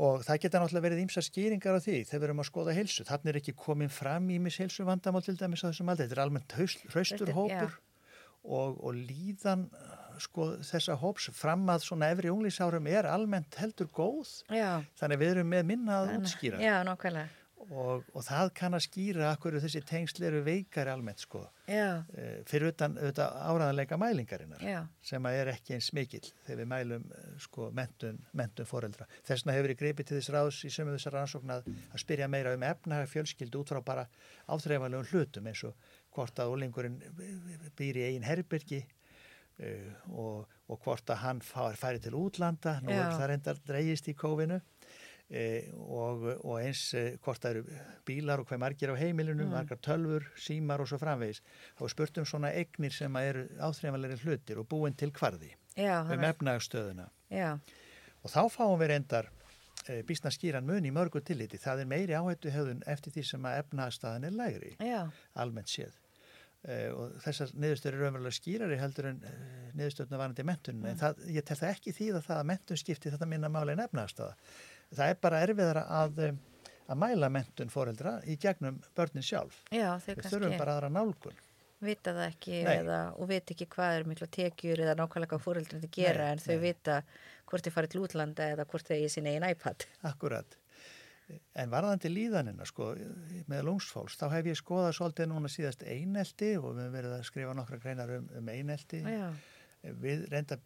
[0.00, 3.04] Og það geta náttúrulega verið ímsa skýringar á því þegar við erum að skoða heilsu.
[3.04, 6.06] Þannig er ekki komin fram ímis heilsu vandamál til dæmis á þessum aldrei.
[6.06, 7.74] Þetta er almennt Hraustur, hópur
[8.42, 9.66] og, og líðan
[10.20, 14.42] sko, þessa hóps fram að svona efri unglísárum er almennt heldur góð.
[14.50, 14.82] já.
[15.00, 16.60] Þannig við erum með minna að útskýra.
[16.60, 16.82] Já.
[17.70, 21.44] Og, og það kann að skýra akkur þessi tengsl eru veikari almennt sko.
[21.70, 24.64] Já, Eh, Fyrir utan auðvitað áraðanleika mælingarinnar
[25.00, 29.06] sem að er ekki eins mikill þegar við mælum eh, sko, mentun, mentun foreldra.
[29.22, 31.70] Þess vegna hefur við greipið til þess ráðs í sömu þessar rannsókn að,
[32.02, 34.08] spyrja meira um efnahag fjölskyldu út frá bara
[34.50, 35.74] áþreifanlegum hlutum eins og
[36.12, 36.98] hvort að úlingurinn
[37.78, 38.82] býr í eigin herbyrgi
[40.10, 44.14] og, og hvort að hann fær, færi til útlanda, nú er það reyndar dreigist í
[44.18, 47.76] kófinu uh, og, og eins uh, hvort það eru
[48.08, 49.52] bílar og hvað margir á heimilinu, Mm.
[49.54, 51.42] margar tölfur, símar og svo framvegis.
[51.78, 56.02] Þá er spurt um svona eignir sem eru áþreifanlegir hlutir og búin til hvarði já,
[56.04, 57.08] um efnagstöðuna.
[58.22, 59.30] Og þá fáum við reyndar
[59.88, 61.58] e, býstna skýran mun í mörgu tilliti.
[61.58, 65.96] Það er meiri áhættu höfðun eftir því sem að efnagstöðan er lægri, já, almennt séð.
[66.62, 69.30] E, og þessar niðurstöður eru raunverulega skýrari heldur en e,
[69.80, 70.84] niðurstöðuna varandi mentunum.
[70.92, 73.74] En það, ég tel það ekki því að það að mentun skipti þetta minna máli
[73.74, 74.36] en efnagstöða.
[74.92, 79.58] Það er bara erfiðara að, e, að mæla mentun foreldra í gegnum börnin sjálf.
[79.74, 81.40] já, Við þurfum bara aðra nálgun.
[81.82, 85.88] vita það ekki eða, og vita ekki hvað er mikla tekjur eða nákvæmlega hvað fóreldrið
[85.90, 86.62] gera Nei, en þau nei.
[86.68, 87.00] vita
[87.50, 89.88] hvort þau farið til útlanda eða hvort þau eigi sín eigin iPad.
[90.06, 90.54] Akkurat.
[91.58, 92.92] En varðandi líðanina, sko,
[93.50, 97.26] með lungsfólks, þá hef ég skoðað svolítið núna síðast einelti og við höfum verið að
[97.28, 99.02] skrifa nokkra greinar um, um einelti.
[99.04, 99.26] Já,
[99.82, 100.60] Við reynda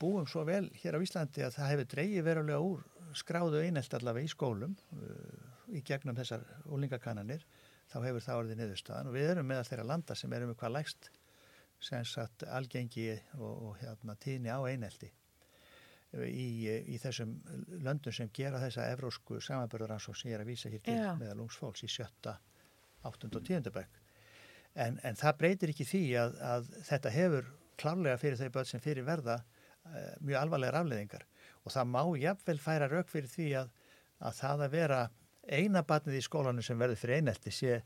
[0.00, 2.84] búum svo vel hér á Íslandi að það hefur dreigið verulega úr
[3.16, 5.44] skráðu einelti allavega í skólum uh,
[5.76, 7.44] í gegnum þessar úlingakannanir.
[7.92, 11.10] Þá hefur það orðið niðurstaðan og við erum meðal þeirra landa sem erum eitthvað lægst
[11.86, 15.12] sem sagt algengi og, og hérna, tíðni á einelti
[16.14, 16.48] í,
[16.94, 17.34] í þessum
[17.84, 21.12] löndum sem gera þessa evrósku samanbörðaransók sem ég er að vísa hér til Já.
[21.18, 22.36] meðal ungsfólks í sjötta,
[23.06, 24.00] áttund og tíundabæk.
[24.76, 28.82] En, en það breytir ekki því að, að þetta hefur klárlega fyrir þau börn sem
[28.84, 31.26] fyrir verða uh, mjög alvarlegar afleðingar
[31.64, 33.70] og það má jafnvel færa rauk fyrir því að,
[34.20, 35.00] að það að vera
[35.46, 37.80] eina barnið í skólanum sem verður fyrir einelti sé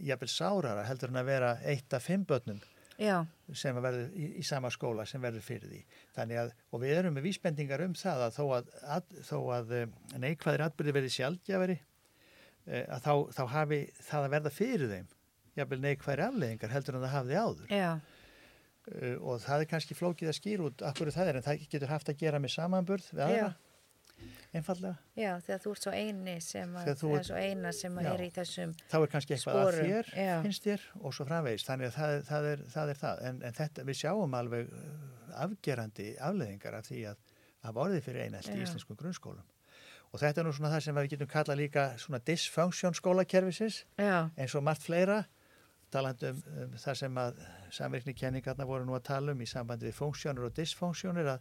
[0.00, 2.60] jafnvel sárara heldur en að vera eitt af fimm börnum
[3.00, 3.16] já,
[3.52, 5.80] sem verður í, í sama skóla sem verður fyrir því.
[6.16, 9.76] Þannig að, og við erum með vísbendingar um það að þó að, að, þó að
[9.78, 11.78] eh, neikvæðir atbyrði verði sjálfgjafari,
[12.68, 15.08] eh, að þá, þá hafi það að verða fyrir þeim,
[15.60, 17.72] jafnvel neikvæðir afleðingar heldur en það hafði áður.
[17.74, 17.90] já,
[18.84, 21.88] Uh, og það er kannski flókið að skýra út akkur það er, en það getur
[21.88, 23.46] haft að gera með samanburð við aðra,
[24.54, 24.94] einfallega.
[25.18, 28.10] já, þegar þú ert svo eini sem að, ert- svo eina sem Já.
[28.14, 30.34] er í þessum, Þá er kannski eitthvað Sporum, að þér, já.
[30.42, 31.66] finnst þér, og svo framvegist.
[31.70, 33.22] Þannig að það, það, er, það er það.
[33.30, 37.16] En, en þetta, við sjáum alveg uh, afgerandi afleðingar af því að
[37.64, 39.44] hafa orðið fyrir einelti í íslenskum grunnskólum.
[40.14, 44.54] Og þetta er nú svona það sem við getum kallað líka svona dysfunction skólakerfisins, eins
[44.54, 45.24] og margt fleira,
[45.90, 47.40] talandi um, um það sem að
[47.74, 51.40] samvirknikenningarna voru nú að tala um í sambandi við funksjónur og dysfunksjónur, að,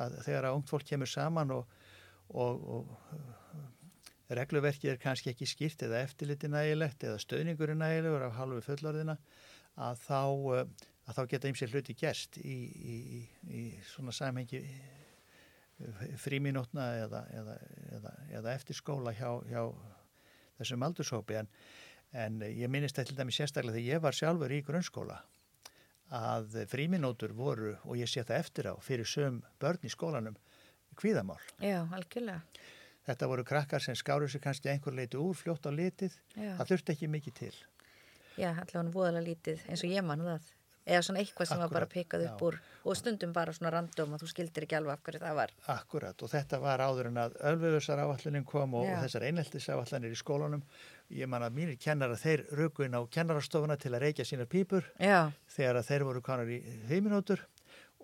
[0.00, 1.75] að þegar að ungt fólk kemur saman og,
[2.34, 8.38] og, og regluverkið er kannski ekki skýrt eða eftirliti nægilegt eða stöðningur er nægilegur af
[8.40, 9.16] halvu fullorðina
[9.76, 10.62] að þá, uh,
[11.06, 12.56] að þá geta ymsir hluti gerst í,
[12.94, 12.96] í,
[13.46, 14.62] í, svona samhengi
[16.16, 17.56] fríminútna eða, eða,
[17.98, 19.62] eða, eða eftir skóla hjá, hjá
[20.56, 21.36] þessum aldurshópi.
[21.42, 21.50] En,
[22.16, 25.20] en ég minnist þetta til dæmi sérstaklega þegar ég var sjálfur í grunnskóla
[26.16, 30.36] að fríminútur voru og ég sé það eftir á fyrir söm börn í skólanum
[30.98, 31.38] kvíðamál.
[31.60, 32.40] já, algjörlega,
[33.06, 36.10] Þetta voru krakkar sem skáru sig kannski einhver leiti úr fljótt á litið.
[36.34, 37.54] já, Það þurfti ekki mikið til.
[38.36, 40.48] já, allavega hann voðalega lítið eins og ég mann það,
[40.86, 42.58] eða svona eitthvað sem var bara pikkað upp úr.
[42.84, 46.22] Og stundum bara svona random og þú skildir ekki alveg af hverju það var, Akkurat
[46.22, 50.18] og þetta var áður en að ölveðusar áallunin kom og, og þessar eineltis áallanir í
[50.18, 50.62] skólanum.
[51.10, 54.82] Ég man að mínir kennara þeir röku inn á kennarastofuna til að reykja sínar pípur.
[54.98, 56.58] Já, þegar að þeir voru konar í
[56.90, 57.46] heiminótur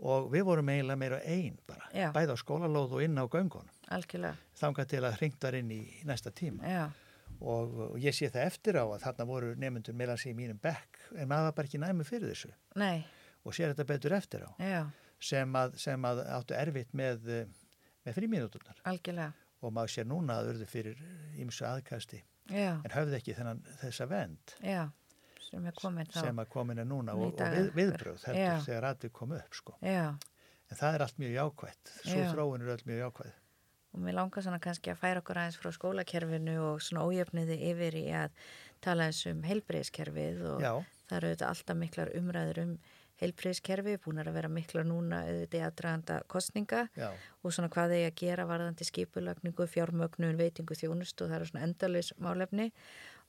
[0.03, 2.09] og við vorum eiginlega meira einn bara, Já.
[2.15, 3.71] bæði á skólalóð og inn á göngunum.
[3.95, 6.67] algjörlega, Þangað til að hringt var inn í næsta tíma.
[6.67, 6.85] Já,
[7.41, 10.59] og, og ég sé það eftir á að þarna voru nefnendur meðan sig í mínum
[10.63, 12.51] bekk en maður var bara ekki næmi fyrir þessu.
[12.83, 13.05] Nei,
[13.45, 14.51] og sér þetta betur eftir á.
[14.63, 14.83] Já,
[15.23, 17.31] sem að, sem að áttu erfitt með,
[18.03, 18.83] með frímínúturnar.
[18.91, 19.33] Algjörlega,
[19.63, 21.03] og maður sér núna að urðu fyrir
[21.39, 22.19] ímsu aðkasti
[22.51, 24.89] já, en höfðu ekki þennan þessa vend já,
[25.49, 28.89] sem er komin þá, sem að komin er núna og, og við, viðbröð heldur þegar
[28.93, 29.77] atvið kom upp sko.
[29.85, 30.09] já,
[30.71, 32.29] en það er allt mjög jákvætt svo Já.
[32.33, 33.39] þróun er öll mjög jákvæð
[33.93, 37.99] og mér langar svona kannski að færa okkur aðeins frá skólakerfinu og svona ójöfniði yfir
[38.01, 38.33] í að
[38.85, 40.73] tala eins um heilbreyðskerfið og Já.
[41.11, 42.75] það eru auðvitað alltaf miklar umræður um
[43.23, 47.11] heilbreyðskerfi, búin að vera miklar núna auðvitað aðdraganda kostninga Já.
[47.43, 51.67] og svona hvað þeir að gera varðandi skipulagningu, fjármögnun, veitingu, þjónust og það eru svona
[51.69, 52.71] endalus málefni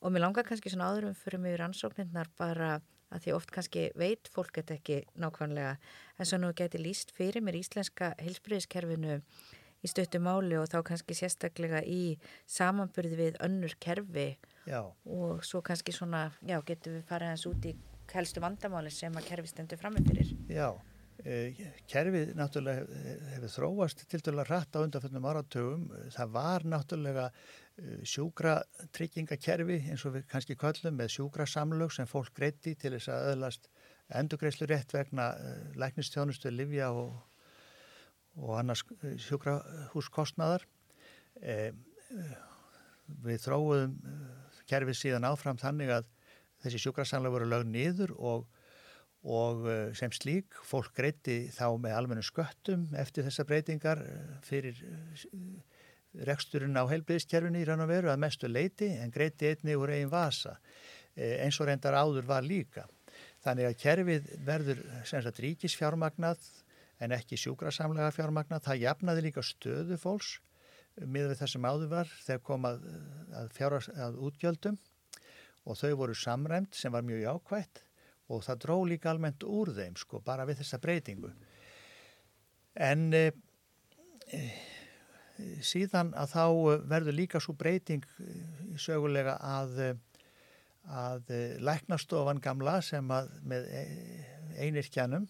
[0.03, 2.75] og mér langar kannski svona áðurum fyrir mig rannsóknirnar bara
[3.13, 5.75] að því oft kannski veit fólk þetta ekki nákvæmlega
[6.19, 9.19] en svo nú geti líst fyrir mér íslenska heilsbríðiskerfinu
[9.83, 12.17] í stöttu máli og þá kannski sérstaklega í
[12.49, 14.33] samanburði við önnur kerfi
[14.67, 14.81] Já.
[15.05, 17.75] og svo kannski svona, já, getum við farið hans út í
[18.13, 20.33] helstu vandamáli sem að kerfi stendur frammi fyrir.
[20.51, 20.67] Já,
[21.23, 22.83] kerfið náttúrulega
[23.33, 25.85] hefur þróast til dæla rætt á undanfjöndum áratögum.
[26.11, 32.75] Það var náttúrulega eh, sjúkratryggingakerfi eins og við kannski köllum með sjúkrasamlög sem fólk greiti
[32.75, 33.69] til þess að öðlast
[34.19, 37.15] endurgreislu rétt vegna eh, læknistjónustu, livja og,
[38.35, 40.67] og annars eh, sjúkrahúskostnaðar.
[41.41, 42.35] Eh, eh,
[43.23, 46.05] Við þróuðum eh, kerfið síðan áfram þannig að
[46.63, 48.45] þessi sjúkrasamlega voru lögð niður og,
[49.23, 54.81] og eh, sem slík fólk greiti þá með almennu sköttum eftir þessa breytingar eh, fyrir
[54.83, 55.23] eh,
[56.27, 60.11] reksturinn á heilbyrðiskerfinu í rann og veru að mestu leiti en greiti einni úr eigin
[60.11, 60.59] vasa
[61.13, 62.87] eins og reyndar áður var líka.
[63.45, 66.41] Þannig að kerfið verður sem sagt ríkisfjármagnað
[67.05, 68.63] en ekki sjúkrasamlega fjármagnað.
[68.65, 70.39] Það jafnaði líka stöðu fólks
[70.97, 72.81] miður við það sem áður var þegar kom að,
[73.33, 74.79] að, fjáras, að útgjöldum
[75.69, 77.83] og þau voru samræmt sem var mjög jákvætt
[78.31, 81.31] og það dró líka almennt úr þeim sko bara við þessa breytingu.
[82.73, 83.25] En e,
[84.31, 84.41] e,
[85.61, 86.45] síðan að þá
[86.95, 88.05] verður líka svo breyting
[88.79, 89.83] sögulega að,
[90.87, 93.69] að læknastofan gamla sem að með
[94.57, 95.27] einirkjanum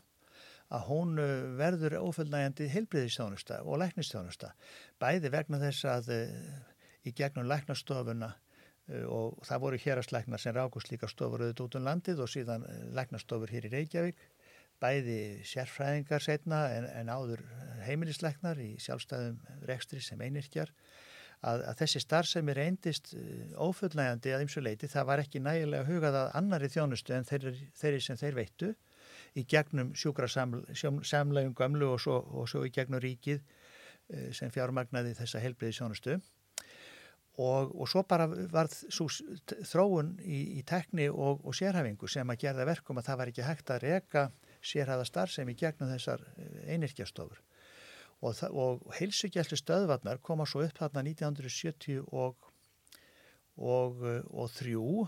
[0.73, 1.17] að hún
[1.59, 4.53] verður ófullnægjandi heilbriðistjónusta og læknistjónusta.
[5.01, 6.09] Bæði vegna þess að
[7.05, 8.31] í gegnum læknastofuna
[8.91, 12.65] og það voru hérastlæknar sem rákust líka stofur auðvitað út um landið og síðan
[12.97, 14.25] læknastofur hér í Reykjavík.
[14.83, 17.45] Bæði sérfræðingar setna en, en áður
[17.85, 20.73] heimilislæknar í sjálfstæðum rekstri sem einirkjar.
[21.43, 23.13] Að, að þessi starfsemi reyndist
[23.59, 24.91] ófullnægjandi að ymsu leiti.
[24.91, 28.73] Það var ekki nægilega hugað að annari þjónustu en þeirri, þeirri sem þeir veittu
[29.39, 33.43] í gegnum sjúkrasamlegum gamlu og svo, og svo í gegnum ríkið
[34.35, 36.19] sem fjármagnaði þessa helbriði sjónustu
[37.41, 42.67] og, og svo bara var þróun í, í tekni og, og sérhæfingu sem að gerða
[42.69, 44.27] verkum að það var ekki hægt að reka
[44.61, 46.21] sérhæða starfsem í gegnum þessar
[46.69, 47.41] einirkjastofur
[48.23, 52.47] og, og heilsugjæslu stöðvarnar koma svo upp þarna 1970 og,
[54.53, 55.07] þrjú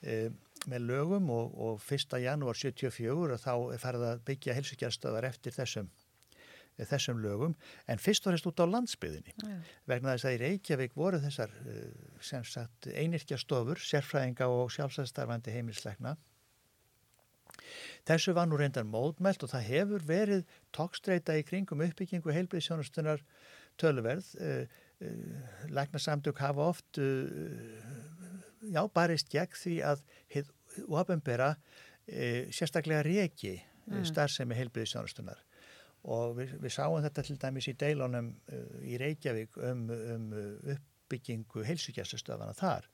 [0.00, 0.30] e,
[0.70, 2.16] með lögum og, og 1.
[2.22, 5.90] janúar 74 þá er farið að byggja helsugjastöðar eftir þessum,
[6.78, 7.54] þessum lögum
[7.86, 9.56] en fyrst var þess út á landsbyðinni Já.
[9.90, 11.52] vegna þess að í Reykjavík voru þessar
[12.20, 16.16] sem sagt einirkjastofur, sérfræðinga og sjálfsæðstarfandi heimilsleikna
[18.08, 20.42] Þessu var nú reyndar módmælt og það hefur verið
[20.76, 23.22] tókstreita í kringum uppbyggingu heilbriðsjónustunar
[23.80, 24.26] töluverð.
[25.72, 27.00] Læknasamtök hafa oft
[28.74, 30.52] já, barist gegn því að hið
[30.88, 31.54] ofinbera
[32.06, 34.04] e, sérstaklega reki mm.
[34.08, 35.42] starfsemi heilbriðsjónustunar
[36.04, 40.26] og við, við sáum þetta til dæmis í deilunum uh, í Reykjavík um, um
[40.74, 42.90] uppbyggingu heilsugjastustöfana þar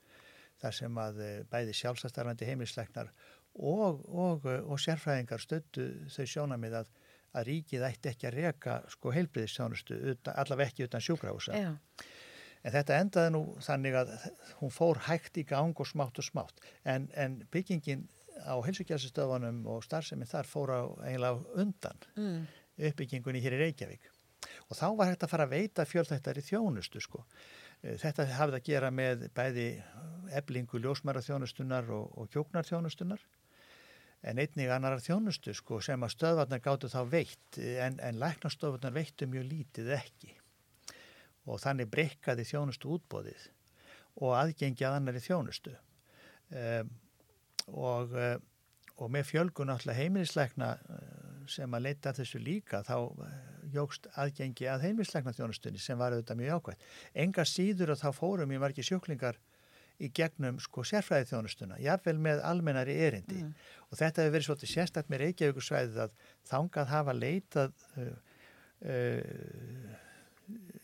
[0.60, 3.12] þar sem að uh, bæði sjálfsastarfandi heimilsleiknar
[3.58, 6.94] og, og, og sérfræðingar stöttu þau sjónamið að,
[7.34, 11.72] að ríkið ætti ekki að reka sko heilbriðsjónustu allaveg ekki utan sjúkrahúsa Já.
[12.62, 14.14] en þetta endaði nú þannig að
[14.60, 18.06] hún fór hægt í gang og smátt og smátt en, en byggingin
[18.40, 22.46] á heilsugjastustöfunum og starfseminn þar fór á eiginlega undan Mm.
[22.88, 24.10] Uppbyggingunni hér í Reykjavík.
[24.70, 27.24] Og þá var hægt að fara að veita fjölþættari þjónustu sko.
[27.80, 29.66] Þetta hafði að gera með bæði
[30.36, 33.22] eblingu ljósmæra þjónustunar og, og kjóknar þjónustunar
[34.20, 39.28] en einnig annarar þjónustu sko, sem að stöðvarnar gáttu þá veitt en, en læknastöðvarnar veittu
[39.30, 40.34] mjög lítið ekki.
[41.48, 43.46] Og þannig breykaði þjónustu útbóðið
[44.20, 45.72] og aðgengi að annari þjónustu.
[46.50, 46.90] Um,
[47.70, 48.12] og,
[49.00, 50.74] og með fjölgun alltaf heimilisleikna
[51.50, 52.96] sem að leita þessu líka þá
[53.74, 56.84] jógst aðgengi að heimilisleikna þjónustunni sem var auðvitað mjög ákvæmt.
[57.24, 59.38] Enga síður að þá fórum í margi sjúklingar
[60.00, 63.50] í gegnum sko sérfræði þjónustuna, jáfnvel með almennari erindi Mm.
[63.90, 66.14] og þetta hefur verið svolítið sérstakt með Reykjavíkusvæðið að
[66.48, 68.14] þangað hafa leitað uh,
[68.88, 69.96] uh,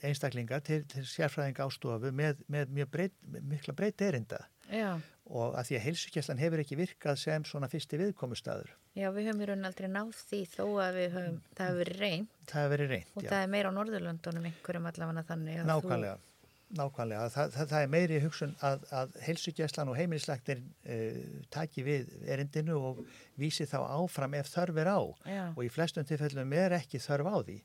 [0.04, 4.98] einstaklingar til, til sérfræðinga ástofu með, með breyt, mikla breyt erinda Já.
[5.26, 8.70] Og að því að heilsugæslan hefur ekki virkað sem svona fyrsti viðkomustæður.
[8.96, 12.30] Já, við höfum í raunin aldrei náð því þó að höfum, það hefur verið reynd.
[12.46, 13.18] Það hefur verið reynd, já.
[13.18, 16.16] Og það er meira á Norðurlöndunum einhverjum allavega þannig að Nákvæmlega.
[16.16, 16.32] þú...
[16.76, 21.20] Nákvæmlega, það, það, það er meiri hugsun að, að heilsugjæslan og heimilislæktir uh,
[21.54, 23.04] taki við erindinu og
[23.38, 25.00] vísi þá áfram ef þörf er á
[25.30, 25.44] Já.
[25.52, 27.60] og í flestum tilfellum er ekki þörf á því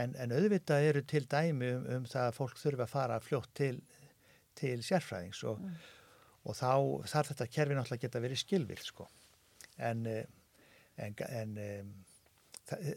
[0.00, 3.52] en, en auðvitað eru til dæmi um, um það að fólk þurfa að fara fljótt
[3.60, 3.74] til,
[4.56, 5.76] til sérfræðings og, mm.
[6.48, 6.72] Og þá
[7.12, 9.08] þarf þetta kerfi náttúrulega geta verið skilvill sko
[9.78, 10.24] en, eh,
[10.98, 11.56] en, en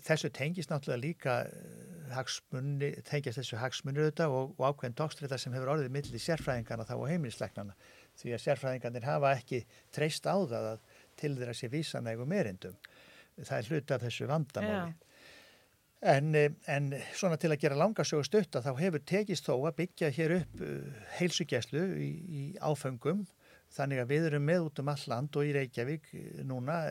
[0.03, 5.53] þessu tengist náttúrulega líka eh, hagsmunni, tengist þessu hagsmunni auðvitað og, og ákveðin tókstrita sem
[5.55, 7.77] hefur orðið millir sérfræðingarna þá og heimilisleiknarna
[8.19, 9.61] því að sérfræðingarnir hafa ekki
[9.95, 10.83] treyst á það að
[11.21, 12.75] til þeirra sé vísanægum erindum.
[13.39, 14.95] Það er hluti af þessu vandamáli.
[16.11, 20.09] En, eh, en svona til að gera langarsögu stutta þá hefur tekist þó að byggja
[20.17, 20.63] hér upp
[21.19, 23.27] heilsugjæslu í, í áfengum
[23.71, 26.09] þannig að við erum með út um all land og í Reykjavík
[26.47, 26.81] núna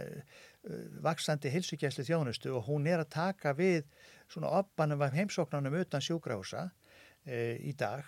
[0.61, 3.87] Uh, vaksandi hilsugjæsli þjónustu og hún er að taka við
[4.29, 6.67] svona oppanum af heimsóknarnum utan sjúgrása
[7.25, 8.05] e, í dag.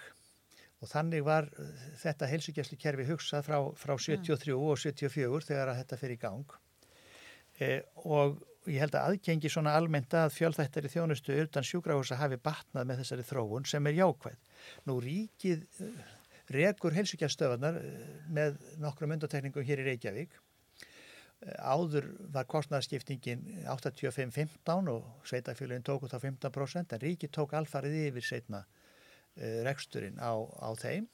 [0.84, 1.48] Og þannig var
[2.02, 6.54] þetta hilsugjæsli kerfi hugsað frá, frá 73 og 74 þegar að þetta fyrir í gang.
[7.56, 7.70] E,
[8.04, 13.00] og ég held að aðgengi svona almennt að fjölþættari þjónustu utan sjúgrása hafi batnað með
[13.00, 14.36] þessari þróun sem er jákvæð.
[14.92, 15.64] Nú ríkið
[16.50, 17.78] regur hilsugjæstöðunar
[18.32, 20.34] með nokkrum undatekningum hér í Reykjavík.
[21.58, 28.62] Áður var kostnæðarskiptingin 85-15 og sveitafélagin tóku þá 15% en ríki tók alfarið yfir setna
[28.62, 31.08] uh, reksturinn á, á þeim.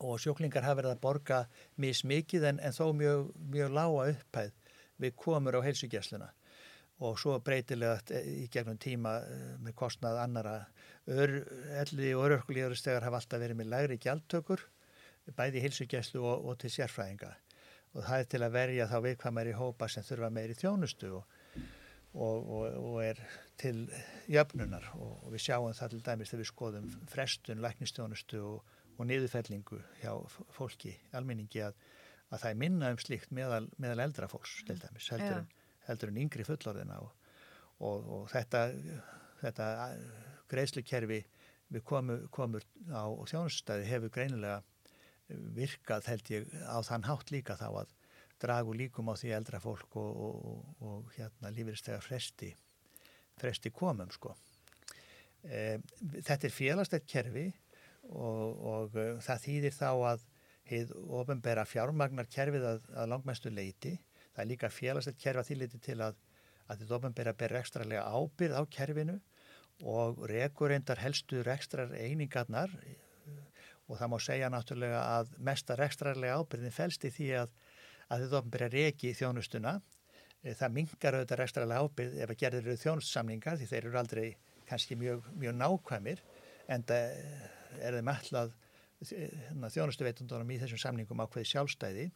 [0.00, 1.42] Og sjóklingar hafa verið að borga
[1.80, 4.56] mismikið en, en þó mjög, mjög lága upphæð
[5.00, 6.32] við komur á heilsugjæsluna
[7.04, 9.18] og svo breytilega í gegnum tíma
[9.60, 10.54] með kostnað annara
[11.06, 11.34] ör,
[11.80, 14.64] elli og örökulíðuristegar hafa alltaf verið með lægri gjaldtökur
[15.34, 17.32] bæði heilsugjæslu og, og til sérfræðinga.
[17.96, 21.36] Og það er til að verja þá viðkvæmari hópa sem þurfa meiri þjónustu og,
[22.12, 23.20] og, og, er
[23.58, 23.86] til
[24.30, 24.90] jöfnunar.
[25.00, 30.12] Og við sjáum það til dæmis þegar við skoðum frestun, læknistjónustu og niðurfellingu hjá
[30.54, 31.78] fólki, alminningi að,
[32.30, 35.50] að það er minna um slíkt meðal, meðal eldra fólks til dæmis, heldur, en,
[35.88, 37.00] heldur en yngri fullorðina
[37.84, 38.62] og þetta,
[39.42, 39.66] þetta
[40.50, 41.20] greiðslukerfi
[41.72, 44.62] við komum, komur á þjónustustæði hefur greinilega
[45.56, 47.94] virkað held ég á þann hátt líka þá að
[48.42, 52.52] dragu líkum á því eldra fólk og, og, og hérna lífeyristegar fresti,
[53.40, 54.34] fresti komum sko.
[55.42, 55.78] E,
[56.20, 57.46] þetta er félagstætt kerfi
[58.12, 60.26] og, og e, það þýðir þá að
[60.66, 63.96] heið ofinbæra fjármagnar kerfið að, að langmestu leiti.
[64.34, 66.20] Það er líka félagstætt kerfi að þýliti til að,
[66.66, 69.18] að þetta ofinbæra ber ekstralega ábyrð á kerfinu
[69.84, 72.72] og rekur reyndar helstu ekstrar einingarnar
[73.86, 77.52] og það má segja náttúrulega að mesta rekstrarlega ábyrðin fælst í því að,
[78.10, 79.76] að þið ofnbyrja reki þjónustuna.
[80.42, 84.26] Eh, það mingar auðvitað rekstrarlega ábyrð ef að gerðir eru þjónustsamningar því þeir eru aldrei
[84.66, 86.22] kannski mjög, mjög nákvæmir
[86.72, 87.12] en það
[87.76, 88.56] er þeim allað
[89.04, 92.08] hérna, þjónustuveitundunum í þessum samningum ákveði sjálfstæði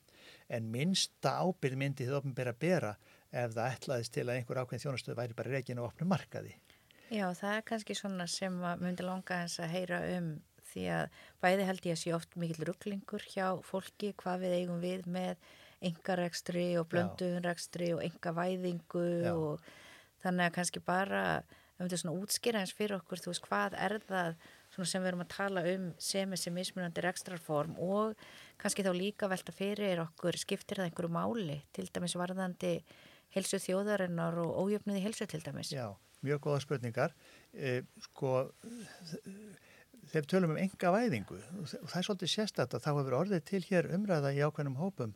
[0.57, 2.95] en minnsta ábyrð myndi þið ofnbyrja bera
[3.31, 6.57] ef það ætlaðist til að einhver ákveðin þjónustu væri bara rekin og opnu markaði.
[7.11, 10.31] Já, það er kannski svona sem myndi langa eins að heyra um
[10.71, 14.83] því að bæði held ég að sé oft mikil rugglingur hjá fólki hvað við eigum
[14.85, 15.49] við með
[15.91, 19.65] engarekstri og blönduðunrekstri og engavæðingu og
[20.23, 21.23] þannig að kannski bara
[21.81, 24.35] um þetta svona útskýra eins fyrir okkur þú veist hvað er það
[24.77, 28.21] sem við erum að tala um sem þessi mismunandi rekstrarform og
[28.61, 32.77] kannski þá líka velta fyrir okkur skiptir það einhverju máli til dæmis varðandi
[33.35, 35.73] helsu þjóðarinnar og ójöfnuði helsu til dæmis?
[35.75, 35.89] Já,
[36.27, 37.15] mjög góða spurningar.
[37.53, 38.51] Eh, sko
[40.11, 43.45] þegar við tölum um enga væðingu og það er svolítið sérstætt að þá hefur orðið
[43.51, 45.15] til hér umræða í ákveðnum hópum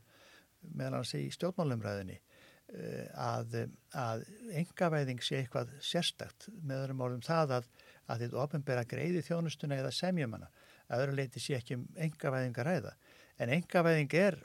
[0.72, 3.56] meðal hans í stjórnmálumræðinni eh, að,
[3.98, 4.24] að
[4.60, 7.68] enga væðing sé eitthvað sérstætt með öðrum orðum það að,
[8.06, 10.50] að þið ofinbera greiði þjónustuna eða semjum hana.
[10.88, 12.94] Að öðru leiti sé ekki um enga væðing að ræða.
[13.40, 14.38] En enga væðing er,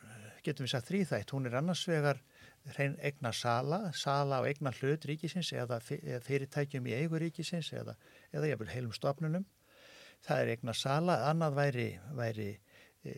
[0.44, 2.22] getum við sagt þrýþætt, hún er annars vegar
[2.76, 7.96] hrein egna sala, sala og egna hlut ríkisins eða fyrirtækjum í eigu ríkisins eða,
[8.34, 9.46] eða jafnvel heilum stofnunum.
[10.26, 12.50] Það er eignar sala, annað væri, væri
[13.04, 13.14] e,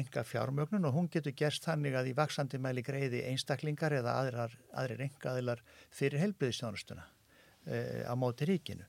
[0.00, 4.56] enga fjármögnun og hún getur gerst þannig að í vaksandi mæli greiði einstaklingar eða aðrar,
[4.72, 5.62] aðrir engaðilar
[5.92, 7.04] fyrir helbriðistjónustuna
[7.66, 8.88] e, á móti ríkinu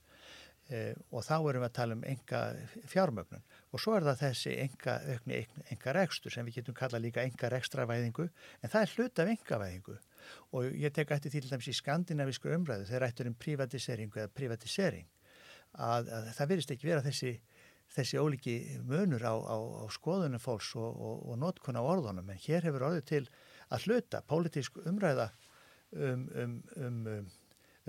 [0.68, 2.40] og þá erum við að tala um enga
[2.92, 5.38] fjármögnun og svo er það þessi enga, aukni,
[5.72, 9.96] enga rekstur sem við getum kalla líka enga rekstravæðingu en það er hlut af engavæðingu
[10.58, 15.08] og ég tek eftir til dæmis í skandinavísku umræðu þegar ættur um privatiseringu eða privatisering
[15.72, 17.32] að, að það verist ekki vera þessi,
[17.94, 18.56] þessi óliki
[18.86, 22.30] munur á, á, á skoðunum fólks og, og, og notkun á orðunum.
[22.32, 23.24] En hér hefur orðið til
[23.68, 25.30] að hluta pólitísk umræða
[25.92, 27.28] um, um, um, um,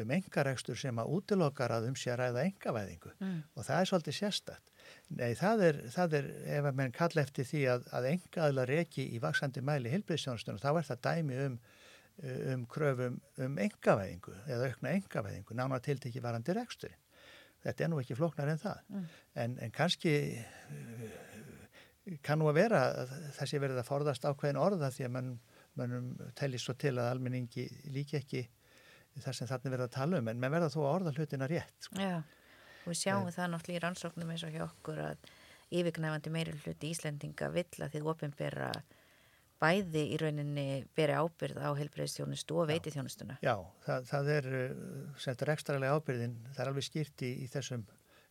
[0.04, 3.42] um engaregstur sem að útilokkar að um sé að ræða engavæðingu mm.
[3.56, 4.72] og það er svolítið sérstætt.
[5.10, 9.06] Nei, það er, það er ef að menn kalla eftir því að, að engaðlar ekki
[9.14, 11.62] í vaksandi mæli hilbriðsjónastunum, þá er það dæmi um
[12.20, 17.00] um kröfum um engavæðingu eða aukna engavæðingu, nána tiltekki varandi reksturinn
[17.64, 19.08] þetta er nú ekki floknar en það mm.
[19.44, 20.14] en, en kannski
[22.26, 22.84] kann nú að vera
[23.38, 25.34] sé verið að forðast ákveðin orða því að mann,
[25.78, 28.46] mannum telli svo til að almenningi líki ekki
[29.18, 31.88] þar sem þarna verða að tala um en mann verða þó að orða hlutina rétt
[31.88, 32.00] sko.
[32.00, 32.16] Já,
[32.84, 35.30] og við sjáum en, það náttúrulega í rannsóknum eins og hjá okkur að
[35.80, 38.72] yfirgnæfandi meiri hluti Íslendinga vill að þið ofinbera
[39.60, 43.36] bæði í rauninni veri ábyrð á helbreyðstjónustu og veiti þjónustuna.
[43.44, 44.84] Já, það, það er uh,
[45.20, 47.84] sentur ekstralega ábyrðin, það er alveg skýrt í, í þessum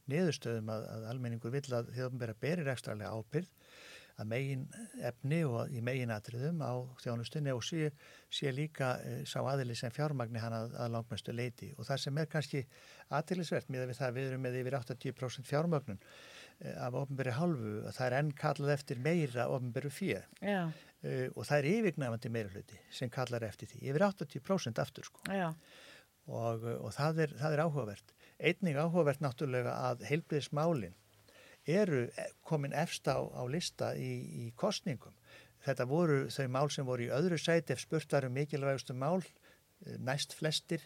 [0.08, 3.50] niðurstöðum að, að almenningur vill að þjóðum berir ekstralega ábyrð
[4.18, 4.64] að megin
[5.06, 7.92] efni og í megin atriðum á þjónustunni og sé,
[8.34, 12.18] sé líka e, sá aðili sem fjármagni hann að, að langmestu leiti og það sem
[12.18, 12.64] er kannski
[13.14, 18.04] aðtilisvert með við það við erum með yfir 80% fjármagnun e, af ofnbæri halvu það
[18.08, 20.26] er enn kallað eftir meira ofnbæru fyrir.
[20.42, 20.66] Já.
[20.98, 25.22] Uh, og það er yfirgnæfandi meira hluti sem kallar eftir því, yfir 80% aftur sko.
[26.28, 28.10] Og, eh, og það, er, það er áhugavert.
[28.50, 30.96] Einning áhugavert náttúrulega að heilbriðismálin
[31.68, 34.12] eru eh, komin efst á, á lista í,
[34.46, 35.14] í kostningum
[35.64, 39.20] þetta voru þau mál sem voru í öðru sæti ef spurtarum mikilvægustu mál
[39.98, 40.82] næst flestir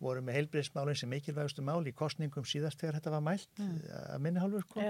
[0.00, 3.74] voru með heilbriðismálinn sem mikilvægustu mál í kostningum síðast þegar þetta var mælt mm.
[4.14, 4.84] að minni hálfur sko.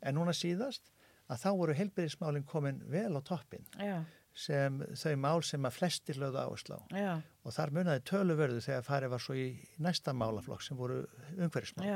[0.00, 0.88] en núna síðast
[1.28, 3.98] að þá voru heilbyrðismálinn komin vel á toppin Já.
[4.32, 6.82] sem þau mál sem að flestir lögðu áherslu á
[7.44, 9.48] og þar munnaði töluverðu þegar farið var svo í
[9.84, 11.02] næsta málaflokk sem voru
[11.36, 11.86] umhverfismál.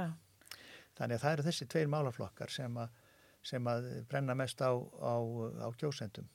[1.03, 2.95] Þannig að það eru þessi tveir málaflokkar sem að,
[3.53, 5.15] sem að brenna mest á, á,
[5.67, 6.31] á kjósendum.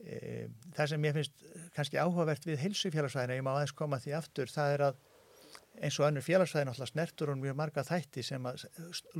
[0.00, 1.46] E, það sem ég finnst
[1.76, 5.06] kannski áhugavert við heilsufélagsvæðina, ég má aðeins koma því aftur, það er að
[5.84, 8.64] eins og önnur félagsvæðin alltaf snertur hún mjög marga þætti sem að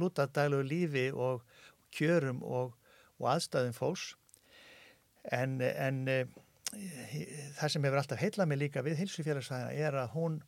[0.01, 1.45] lúta dælu lífi og
[1.95, 2.79] kjörum og
[3.21, 4.15] og aðstæðum fólks
[5.37, 6.19] en, en e,
[7.59, 10.39] það sem hefur alltaf heilað mig líka við hilsufélagsfæðina er að hún,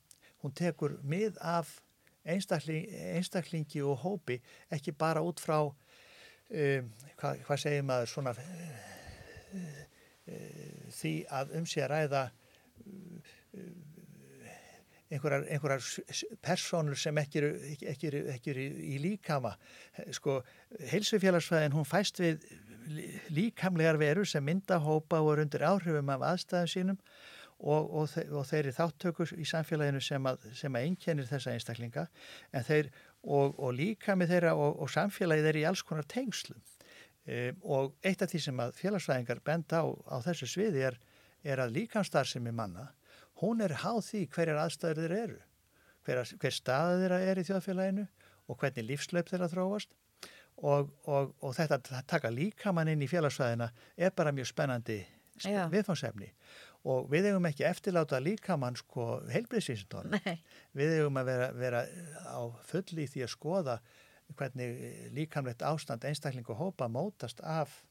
[0.43, 1.77] hún tekur mið af
[2.25, 4.39] einstakling, einstaklingi og hópi
[4.73, 8.75] ekki bara út frá um, hvað, hvað segir maður svona uh,
[9.59, 13.73] uh, því að um sig að ræða uh,
[15.13, 15.83] einhverjar, einhverjar
[16.45, 17.53] personur sem ekki eru,
[17.93, 19.53] ekki eru, ekki eru í líkama.
[20.17, 20.39] Sko,
[20.93, 22.47] heilsufélagsfæðin hún fæst við
[23.33, 26.99] líkamlegar verur sem myndahópa og er undir áhrifum af aðstæðum sínum
[27.63, 31.55] og, og, þe og þeir eru þáttökur í samfélaginu sem að, sem að einkennir þessa
[31.55, 32.07] einstaklinga
[32.53, 32.91] en þeir
[33.23, 36.59] og, og líkami þeirra og samfélagi þeir í alls konar tengslu.
[37.23, 40.99] E, og eitt af því sem að félagsfæðingar benda á, á þessu sviði er,
[41.47, 42.89] er að líkamstar sem er manna
[43.43, 45.41] hún er háð því hverjar aðstæður þeir eru,
[46.07, 48.05] hver, hver staða þeirra er í þjóðfélaginu
[48.51, 49.97] og hvernig lífslaup þeirra þróast.
[50.63, 54.99] Og, og, og þetta að taka líkamann inn í félagsvæðina er bara mjög spennandi
[55.43, 60.17] viðfánsefni og við hefum ekki eftirláta líkamann sko heilbriðsvísindón
[60.79, 61.83] við hefum að vera, vera
[62.27, 63.77] á fulli því að skoða
[64.33, 67.83] hvernig líkamlegt ástand einstakling og hópa mótast af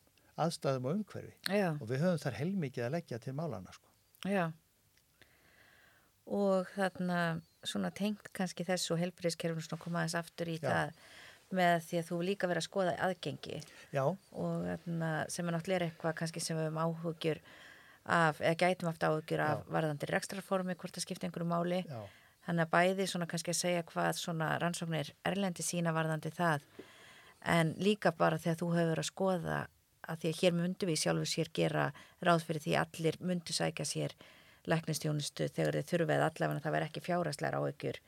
[0.41, 1.71] aðstæðum og umhverfi Já.
[1.77, 3.87] og við höfum þar heilmikið að leggja til málana sko.
[4.27, 4.51] Já
[6.31, 10.67] og þarna svona tengt kannski þessu helbriðskerfum svona komaðins aftur í Já.
[10.69, 10.93] það
[11.51, 13.57] með því að þú líka verið að skoða aðgengi
[13.91, 14.03] Já.
[14.05, 17.41] og þarna, sem er náttúrulega eitthvað kannski sem við höfum áhugjur
[18.05, 21.99] af, eða gætum aftur áhugjur af varðandir rekstraformi, hvort það skiptir einhverju máli Já.
[22.47, 26.65] þannig að bæði svona kannski að segja hvað svona rannsóknir erlendi sína varðandi það
[27.41, 29.61] en líka bara þegar þú hefur að skoða
[30.09, 31.87] að því að hér myndu við sjálfur sér gera
[32.25, 34.15] ráð fyrir því allir myndu sækja sér
[34.69, 37.99] læknistjónustu þegar þið þurfið allavega að það verð ekki fjárasleira áökjur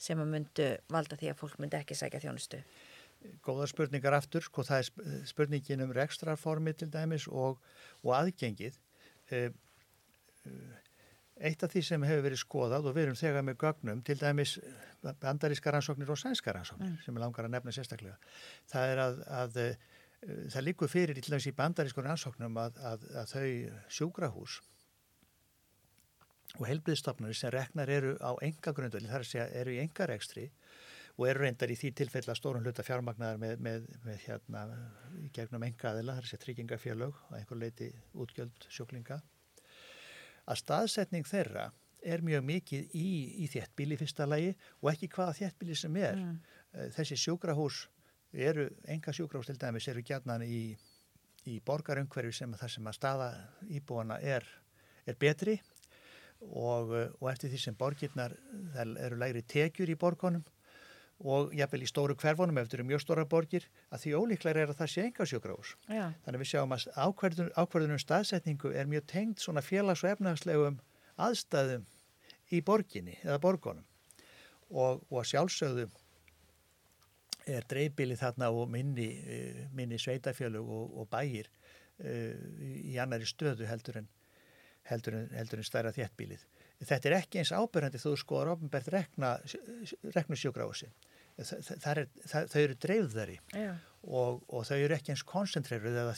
[0.00, 2.60] sem að myndu valda því að fólk myndi ekki sækja þjónustu.
[3.42, 7.58] Góða spurningar aftur, sko það er spurningin um rekstraformi til dæmis og,
[8.04, 8.78] og aðgengið.
[9.34, 9.50] Eh,
[11.38, 14.56] eitt af því sem hefur verið skoðað og við erum þegar með gögnum, til dæmis
[15.22, 17.04] bandaríska rannsóknir og sænska rannsóknir mm.
[17.04, 18.16] sem er langar að nefna sérstaklega,
[18.72, 19.76] það er að, að eh,
[20.54, 23.46] það líkur fyrir til dæmis í bandarísku rannsóknum að, að, að þau
[24.00, 24.58] sjúkrahús
[26.58, 30.48] og helbriðstofnarnir sem reknar eru á enga grundvöli, þar að segja eru í enga rekstri
[31.18, 34.62] og eru reyndar í því tilfell að stórun hluta fjármagnar með, með, með hérna
[35.34, 39.18] gegnum enga aðila, þar að segja tryggingafjörlög og einhver leiti útgjöld sjóklinga
[40.48, 41.68] að staðsetning þeirra
[42.06, 43.08] er mjög mikið í,
[43.42, 46.38] í þéttbíli fyrsta lagi og ekki hvaða þéttbíli sem er mm.
[46.68, 47.86] Eh, þessi sjókrahús
[48.36, 50.76] eru enga sjúkrahús til dæmis eru gætnan í,
[51.48, 53.28] í borgarumhverju sem það sem að staða
[53.72, 54.44] íbúana er,
[55.08, 55.54] er betri
[56.44, 58.36] og, og eftir því sem borgirnar
[58.76, 60.44] eru lægri tekjur í borgonum
[61.18, 64.72] og jafnvel í stóru hverfunum ef þetta eru mjög stóra borgir að því ólíklar er
[64.72, 65.74] að það sé enga sjókrahús.
[65.88, 70.78] Þannig við sjáum að ákverðun, ákverðunum staðsetningu er mjög tengd svona félags- og efnagslegum
[71.18, 71.88] aðstæðum
[72.54, 73.86] í borginni eða borgonum
[74.70, 75.88] og, og sjálfsögðu
[77.48, 82.34] er dreifbili þarna og minni, eh, minni sveitafjölug og, og bægir uh,
[82.84, 84.08] í annari stöðu heldur en
[84.88, 86.44] heldur en, heldur en stærra þéttbílið.
[86.78, 89.34] Þetta er ekki eins ábyrgandi þú skoðar ofnbært rekna,
[90.14, 90.38] reknu
[91.38, 92.06] sjúgrási.
[92.52, 96.14] Þau eru dreifðari og, og þau eru ekki eins koncentreruð eða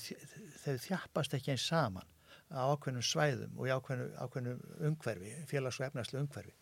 [0.64, 2.08] þau þjappast ekki eins saman
[2.50, 6.54] á ákveðnum svæðum og í ákveðnum, ákveðnum umhverfi, félags- og efnarslu umhverfi.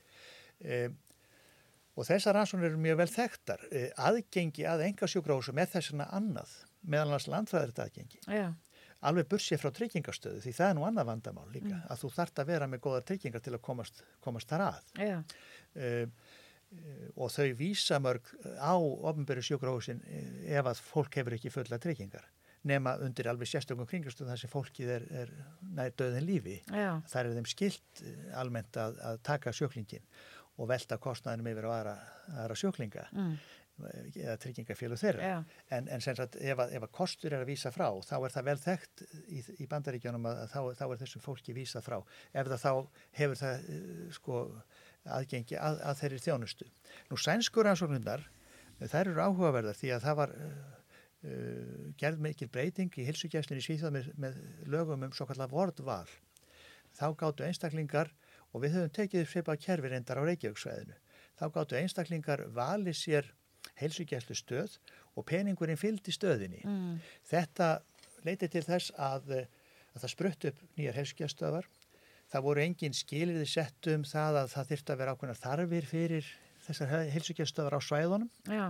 [0.60, 0.80] E,
[1.96, 3.64] og þessar rannsónir eru mjög vel þekktar.
[3.72, 6.52] E, aðgengi að enga sjúgrásum er þess að annað
[6.84, 8.20] meðal hans landfræðir aðgengi.
[8.28, 8.50] Já
[9.06, 11.84] alveg bursið frá tryggingastöðu því það er nú annað vandamál líka mm.
[11.92, 15.36] að þú þart að vera með góða tryggingar til að komast, komast þar að yeah.
[15.78, 16.27] uh,
[17.16, 18.28] og þau vísa mörg
[18.60, 22.26] á ofnböru sjókrahúsin eh, ef að fólk hefur ekki fulla tryggingar
[22.68, 25.30] nema undir alveg sérstökum kringastöðu þar sem fólkið er, er
[25.62, 26.98] nær döðin lífi yeah.
[27.08, 30.04] þar er þeim skilt eh, almennt að, að taka sjóklingin
[30.58, 31.94] og velta kostnæðinum yfir á aðra,
[32.42, 33.38] aðra sjóklinga mm
[34.16, 35.36] eða tryggingafélag þeirra Já.
[35.76, 38.34] en, en sem sagt ef að, ef að kostur er að vísa frá þá er
[38.34, 42.50] það vel þekkt í, í bandaríkjónum að, þá, þá er þessum fólki vísa frá ef
[42.50, 42.72] það þá
[43.20, 43.68] hefur það
[44.16, 44.40] sko
[45.16, 46.68] aðgengi að, að þeirri þjónustu.
[47.10, 48.24] Nú sænskur ansóknundar
[48.78, 50.54] þær eru áhugaverðar því að það var uh,
[51.26, 54.40] uh, gerð mikil breyting í hilsugjæslinni í Svíþjóð með, með
[54.70, 56.06] lögum um svo kallar vordval.
[56.98, 58.12] Þá gáttu einstaklingar
[58.52, 60.96] og við höfum tekið seipa kerfi reyndar á Reykjavíksvæðinu.
[61.38, 63.28] Þá gáttu einstaklingar vali sér
[63.78, 64.78] heilsugjæslu stöð
[65.14, 66.62] og peningurinn fylgdi stöðinni.
[66.64, 66.98] Mm.
[67.28, 67.80] Þetta
[68.26, 69.34] leiti til þess að,
[69.94, 71.68] að það sprutt upp nýjar heilsugjæstöðar.
[72.28, 76.30] Það voru engin skilirði sett um það að það þurfti að vera ákveðna þarfir fyrir
[76.66, 78.66] þessar heilsugjæstöðar á svæðunum Já.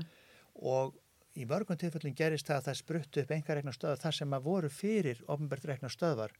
[0.62, 0.98] og
[1.38, 4.70] í mörgum tilfellin gerist það að það sprutt upp engaregna stöðar þar sem að voru
[4.72, 6.34] fyrir ofnbært stöðar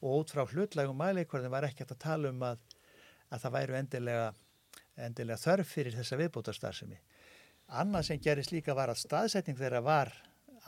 [0.00, 2.62] og út frá hlutlægum mæleikvarðin var ekki að tala um að,
[3.30, 4.32] að það væru endilega,
[4.96, 6.98] endilega þörf fyrir þessa viðbútarstarfsemi.
[7.80, 10.12] Annað sem gerist líka var að staðsetning þeirra var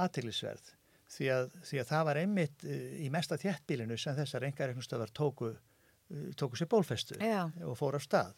[0.03, 0.69] aðtillisverð
[1.11, 1.31] því,
[1.67, 5.72] því að það var einmitt eh, í mesta þjættbílinu sem þessar engareiknustöðar tóku, eh,
[6.37, 7.49] tóku sér bólfestu Já.
[7.65, 8.35] og fór á stað.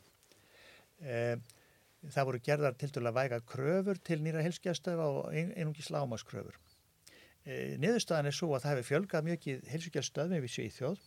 [1.00, 1.36] E,
[2.12, 6.56] það voru gerðar til dæla væga kröfur til nýra helskjastöfa og einungis lámaskröfur.
[7.44, 11.04] E, niðurstaðan er svo að það hefur fjölgað mjög helskjastöfum við Svíþjóð,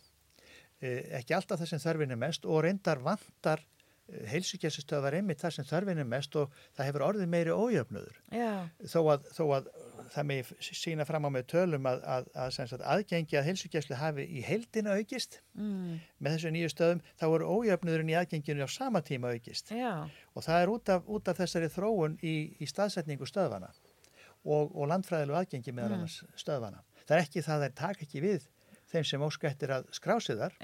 [0.82, 3.64] e, ekki alltaf það sem þarfin er mest og reyndar vantar
[4.08, 8.20] heilsugjæsistöð var einmitt þar sem þörfin er mest og það hefur orðið meiri ójöfnudur
[8.88, 9.68] þó að, þó að
[10.14, 14.44] það með sína fram á með tölum að, að, að aðgengi að heilsugjæslu hafi í
[14.46, 15.98] heildina aukist mm.
[16.18, 20.08] með þessu nýju stöðum þá eru ójöfnudurinn í aðgenginu á sama tíma aukist Já.
[20.32, 23.72] og það er út af, út af þessari þróun í, í staðsetningu stöðvana
[24.48, 26.38] og, og landfræðilegu aðgengi annars mm.
[26.40, 26.80] stöðvana.
[27.04, 28.48] Það er ekki það að það taka ekki við
[28.88, 30.56] þeim sem óskættir að skrásiðar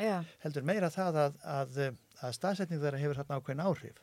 [0.45, 1.81] heldur meira það að að
[2.37, 4.01] staðsetning þeirra hefur þarna ákveðin áhrif.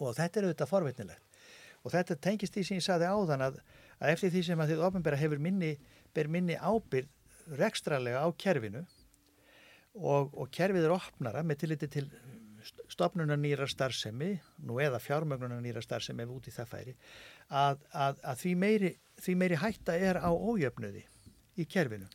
[0.00, 1.40] Og þetta er auðvitað forvitnilegt.
[1.84, 3.58] Og þetta tengist því sem ég saði áðan að,
[4.00, 5.74] að eftir því sem að þið ofinbæra hefur minni,
[6.16, 8.84] ber minni ábyrð rekstralega á kerfinu
[9.94, 12.06] og, og kerfið er opnara með tilliti til
[12.88, 16.94] stopnunar nýra starfsemi, nú eða fjármögnunar nýra starfsemi ef út í það færi,
[17.52, 21.04] að, að, að því, meiri, því meiri hætta er á ójöfnuði
[21.60, 22.08] í kerfinu.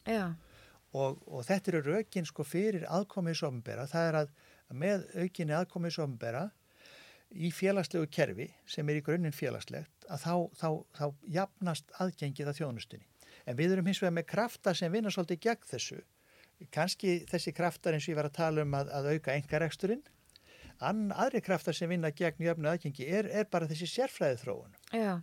[0.97, 4.31] Og, og þetta eru raukinn sko fyrir aðkomið sombera, það er að
[4.73, 6.49] með aukinni aðkomið sombera
[7.29, 11.05] í félagslegu kerfi sem er í grunninn félagslegt að þá, þá, þá
[11.35, 13.05] jafnast aðgengið að þjónustunni.
[13.45, 15.99] En við erum hins vegar með krafta sem vinna svolítið gegn þessu.
[16.73, 20.01] Kanski þessi kraftar eins og ég var að tala um að, að auka engareksturinn.
[20.85, 24.75] Ann aðri kraftar sem vinna gegn jöfnu aðgengi er, er bara þessi sérfræðið þróun.
[24.95, 25.13] Já.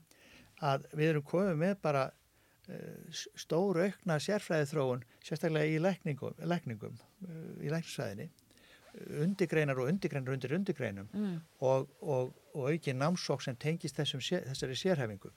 [0.65, 6.97] Að við erum komið með bara uh, stóru aukna sérfræðið þróun sérstaklega í lækningum, lækningum
[6.97, 8.31] uh, í lækningsfæðinni
[9.23, 11.37] undirgreinar og undirgreinar undir undirgreinum mm.
[11.61, 15.33] og, og, og auki námsók sem tengist þessum, þessari sérhæfingu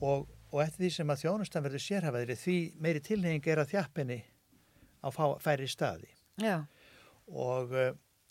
[0.00, 4.20] og, og eftir því sem að þjónustan verður sérhæfaðri því meiri tilneying er að þjappinni
[5.00, 5.08] á
[5.40, 6.10] færi staði
[6.40, 6.64] Já.
[7.28, 7.72] og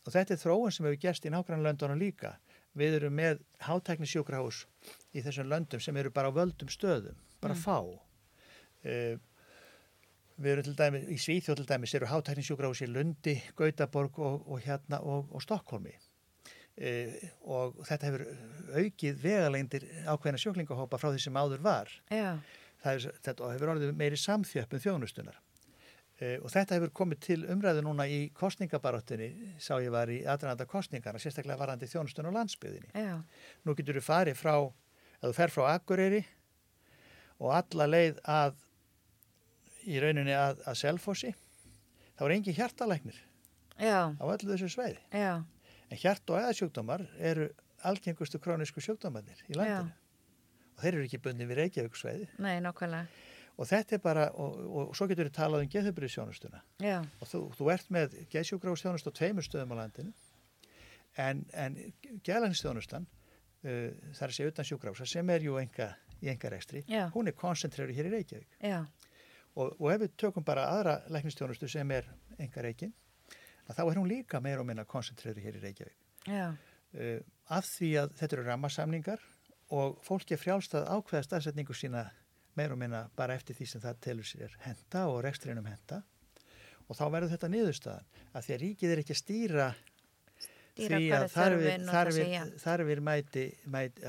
[0.10, 2.36] þetta er þróun sem hefur gerst í nágrannlöndunum líka
[2.78, 4.66] við erum með hátæknisjókrahús
[5.14, 7.64] í þessum löndum sem eru bara á völdum stöðum, bara mm.
[7.64, 9.26] fá og
[10.40, 14.62] Við erum til dæmis, í Svíþjóð til dæmis eru hátækningssjúkrahús í Lundi, Gautaborg og, og
[14.64, 15.92] hérna og, og Stokkólmi.
[16.80, 16.92] e,
[17.44, 18.24] og þetta hefur
[18.80, 21.92] aukið vegalengdir ákveðina sjúklingahópa frá því sem áður var.
[22.14, 22.40] Er,
[23.26, 25.42] þetta hefur orðið meiri samþjöppum þjónustunar.
[26.20, 29.30] E, og þetta hefur komið til umræðu núna í kostningabarottinni,
[29.60, 32.96] sá ég var í aðrænanda kostningarna, sérstaklega varandi þjónustun og landsbyðinni.
[32.96, 33.20] Já.
[33.68, 34.56] Nú getur þú farið frá,
[35.20, 36.24] að þú fer frá Akureyri
[37.40, 38.58] og alla leið að
[39.90, 41.32] í rauninni að, að selfossi,
[42.20, 43.18] þá er engi hjartalæknir
[43.80, 44.12] Já.
[44.14, 45.00] á öllu þessu sveiði.
[45.16, 45.42] Já.
[45.90, 47.50] En hjart- og eðasjúkdómar eru
[47.88, 49.92] algengustu krónisku sjúkdómanir í landinu.
[50.76, 52.28] Og þeir eru ekki bundin við Reykjavík sveiði.
[52.40, 53.08] Nei, nákvæmlega.
[53.60, 56.62] Og þetta er bara, og, og, og svo getur við talað um geðhubriðsjónustuna.
[56.80, 57.00] Já.
[57.20, 60.14] Og þú, þú ert með geðsjúkráðstjónust á tveimur stöðum á landinu.
[61.20, 61.76] En, en
[62.24, 63.08] geðlænsstjónustan,
[63.66, 65.90] uh, að segja utan sjúkrása, sem er jú enga,
[66.24, 67.10] í enga rekstri, Já.
[67.16, 68.56] hún er koncentrerið hér í Reykjavík.
[68.64, 68.80] Já.
[69.58, 72.08] Og, og ef við tökum bara aðra læknistjónustu sem er
[72.39, 72.93] enga reikin,
[73.70, 75.97] þá er hún líka meir og minna koncentrerið hér í Reykjavík.
[76.30, 77.20] Uh,
[77.54, 79.26] af því að þetta eru rammasamningar
[79.76, 82.08] og fólki er frjálst að ákveða staðsetningu sína
[82.58, 86.02] meir og minna bara eftir því sem það telur sér henda og rekstrinum henda
[86.89, 89.70] og þá verður þetta niðurstaðan að því að ríkið er ekki að stýra
[90.80, 92.43] Stýra því að þarfir, segja.
[92.62, 94.06] þarfir mæti, mæti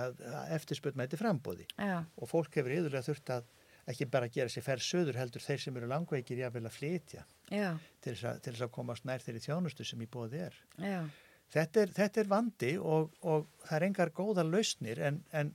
[0.55, 2.05] eftirspöld mæti frambóði Já.
[2.15, 3.49] og fólk hefur yfirlega þurft að
[3.91, 7.71] ekki bara gera sér ferð söður heldur þeir sem eru langveikir jáfnvel að flytja Já.
[8.05, 10.57] til þess að, að komast nær þeirri þjónustu sem í bóði er.
[11.51, 15.51] Þetta er, þetta er vandi og, og það er engar góða lausnir en, en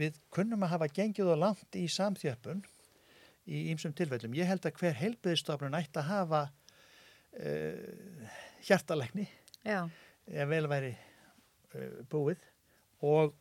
[0.00, 2.64] við kunnum að hafa gengið og langt í samþjöppun
[3.52, 4.34] í ýmsum tilfellum.
[4.38, 6.42] Ég held að hver heilbyðistofnun ætti að hafa
[7.38, 8.32] uh,
[8.66, 9.28] hjartalegni
[9.66, 9.84] Já.
[10.26, 12.42] ef vel væri uh, búið
[13.02, 13.34] og,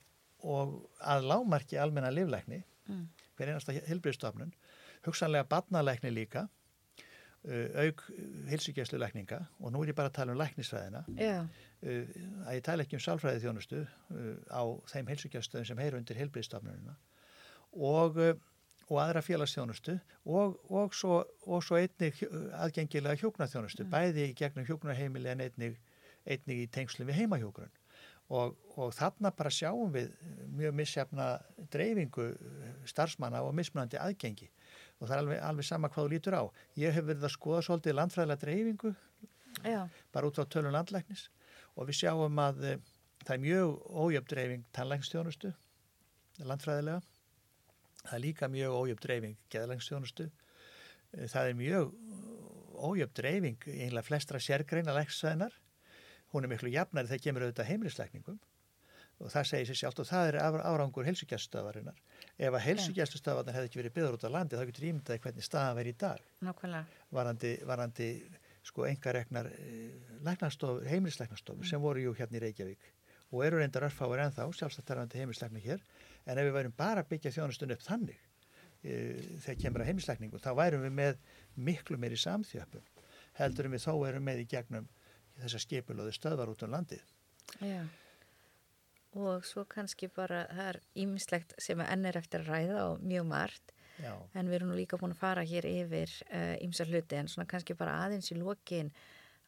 [0.45, 3.03] og að lámarki almenna livlækni, Mm.
[3.41, 4.53] Hver einasta heilbyðistofnun,
[5.07, 6.45] hugsanlega barnalækni líka,
[7.49, 8.03] uh, auk
[8.51, 11.41] hilsugjæslulækninga og nú er ég bara að tala um læknisfræðina Já.
[11.41, 12.13] uh,
[12.45, 14.63] að ég tala ekki um sálfræði þjónustu uh, á
[14.93, 16.97] þeim heilsugjastöðum sem heyru undir heilbriðstofnunina
[17.71, 18.19] og,
[18.91, 22.19] og aðra félagsþjónustu og, og, svo, og svo einnig
[22.59, 25.79] aðgengilega hjóknarþjónustu, bæði í gegnum hjóknarheimili en einnig,
[26.27, 27.71] einnig í tengslum við heimahjókrun.
[28.32, 30.13] Og, og þarna bara sjáum við
[30.55, 31.25] mjög missjafna
[31.73, 32.29] dreifingu
[32.88, 34.47] starfsmanna og mismunandi aðgengi.
[35.01, 36.43] Og það er alveg, alveg sama hvað þú lítur á.
[36.79, 38.93] Ég hef verið að skoða svolítið landfræðilega dreifingu
[39.65, 39.82] Já.
[40.13, 41.27] bara út frá tölun landlæknis.
[41.75, 42.75] Og við sjáum að e,
[43.25, 45.51] það er mjög ójöfn dreifing tannlæknstjónustu
[46.47, 47.01] landfræðilega.
[48.05, 51.91] Það er líka mjög ójöfn dreifing geðlæknstjónustu e, það er mjög
[52.79, 55.57] ójöfn dreifing einlega flestra sérgreina læknsvæðinar
[56.34, 58.39] hún er miklu jafnari þegar kemur auðvitað heimilislækningum.
[59.21, 61.97] Og það segir sér sjálft og það er ára- árangur heilsugjaststöðvarinnar
[62.41, 65.77] ef að heilsugjaststöðvarnar hefði ekki verið byggður út á landi þá getur ímyndaði hvernig staðan
[65.77, 66.23] verið í dag.
[66.47, 66.86] Nákvæmlega.
[67.11, 68.07] varandi, varandi
[68.65, 69.51] sko engareknar
[70.25, 72.89] læknastofur, heimilislæknastofur sem voru jú hérna í Reykjavík
[73.32, 75.86] og eru reyndar örfáir ennþá, sjálfstættarandi heimilislæknar hér.
[76.25, 78.17] En ef við værum bara að byggja þjónustun upp þannig
[78.84, 78.97] e,
[79.45, 81.21] þegar kemur að heimilislækningu þá værum við með
[81.55, 82.89] miklu meiri samþjöppum
[83.39, 84.89] heldur en við þó erum með í gegnum
[85.43, 87.03] þessa skipulóðu stöðvar út um landið.
[87.59, 87.81] Já.
[89.21, 93.25] Og svo kannski bara, það er ímislegt sem enn er eftir að ræða og mjög
[93.27, 96.13] margt, Já, en við erum nú líka búin að fara hér yfir
[96.63, 98.93] ímsa hluti, en svona kannski bara aðeins í lokin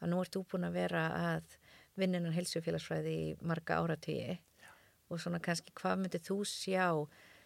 [0.04, 1.56] að nú ert þú búin að vera að
[2.00, 4.36] vinninan helsufélagsfræði í marga áratíi
[5.10, 6.88] og svona kannski hvað myndir þú sjá,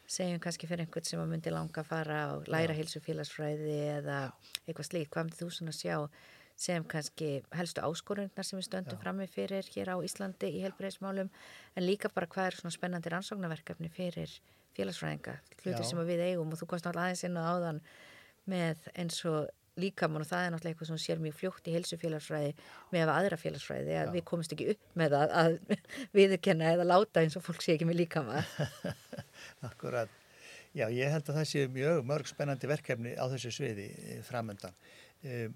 [0.08, 4.20] segjum kannski fyrir einhvern sem að myndi langa að fara og læra helsufélagsfræði eða
[4.66, 5.98] eitthvað slíkt, hvað myndir þú svona sjá
[6.58, 11.86] sem kannski helstu áskorundnar sem við stöndum frammi fyrir hér á Íslandi í helbreyðismálum en
[11.86, 14.34] líka bara hvað er svona spennandi rannsóknarverkefni fyrir
[14.78, 15.90] félagsfræðinga, hlutir Já.
[15.90, 17.80] sem að við eigum og þú komst náttúrulega aðeins inn á áðan
[18.50, 19.48] með eins og
[19.78, 22.54] líkamann og það er náttúrulega eitthvað sem sér mjög fljótt í helsufélagsfræði
[22.94, 24.14] með að aðra félagsfræði að Já.
[24.16, 25.58] við komumst ekki upp með það að
[26.18, 28.50] viðurkenna eða láta eins og fólk sé ekki með líkamann
[29.70, 30.10] akkurat.
[30.78, 34.76] Já, ég held að það sé mjög mörg spennandi verkefni á þessu sviði eh, framöndan.
[35.26, 35.56] Um,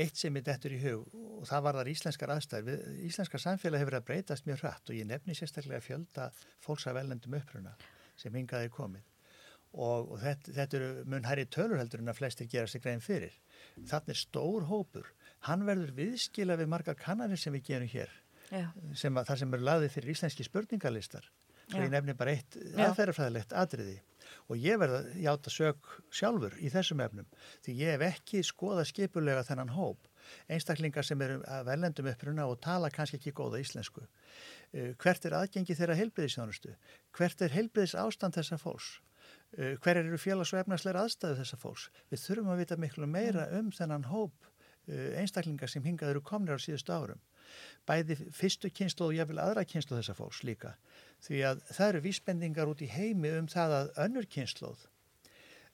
[0.00, 2.66] eitt sem er dettur í hug og það var þar íslenskar aðstæður.
[2.68, 6.28] Við, íslenska samfélag hefur að breytast mjög hratt og ég nefni sérstaklega fjölda
[6.64, 7.74] fólks af velendum uppruna
[8.18, 9.08] sem hingað er komið.
[9.72, 13.00] Og, og þetta, þetta eru mun hærri tölur heldur en að flestir gera sig grein
[13.04, 13.36] fyrir.
[13.88, 15.08] Þannig er stór hópur.
[15.48, 18.12] Hann verður viðskila við margar kannanir sem við gerum hér,
[18.94, 21.24] sem að, þar sem eru laðið fyrir íslenski spurningalistar.
[21.72, 21.86] Já.
[21.86, 23.96] ég nefni bara eitt aðferðarfræðilegt atriði.
[24.48, 27.28] Og ég verða að játa sök sjálfur í þessum efnum
[27.64, 30.08] því ég hef ekki skoða skipulega þennan hóp
[30.52, 34.04] einstaklingar sem eru að velendum uppruna og tala kannski ekki góða íslensku.
[34.72, 36.76] Uh, hvert er aðgengi þeirra heilbriðisjónustu?
[37.16, 38.94] Hvert er heilbriðis ástand þessa fólks?
[39.56, 41.88] Uh, hver eru félags- og efnarsleira aðstæðu þessa fólks?
[42.12, 46.58] Við þurfum að vita miklu meira um þennan hóp uh, einstaklingar sem hingað eru komnir
[46.58, 47.22] á síðustu árum.
[47.88, 50.74] Bæði fyrstu kynslu og jáfnvel aðra kynslu þessa fólks líka.
[51.22, 54.86] Því að það eru vísbendingar út í heimi um það að önnur kynsluð,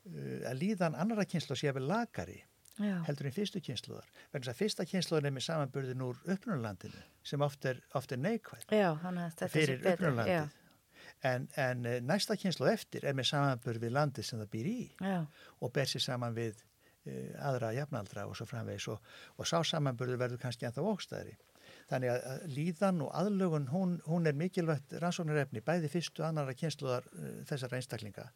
[0.09, 2.41] uh, að líðan annara kynslu sé jáfnvel lagari
[2.79, 3.01] Já.
[3.03, 4.07] heldur en fyrstu kynsluðar.
[4.31, 8.21] Vegna þess að fyrsta kynsluðar er með samanburðin úr upprunnulandinu sem oft er, oft er
[8.23, 8.65] neikvæð
[9.51, 10.55] fyrir upprunnulandið.
[11.27, 14.79] En, en eh, næsta kynsluð eftir er með samanburð við landið sem það býr í
[15.03, 15.17] Já.
[15.59, 20.21] og ber sér saman við uh, aðra jafnaldra og svo framvegis og, og sá samanburður
[20.23, 21.35] verður kannski ennþá ógstæðri.
[21.89, 27.07] Þannig að líðan og aðlögun hún, hún er mikilvægt rannsóknarefni bæði fyrstu og annara kynsluðar
[27.09, 28.27] uh, þessara einstaklinga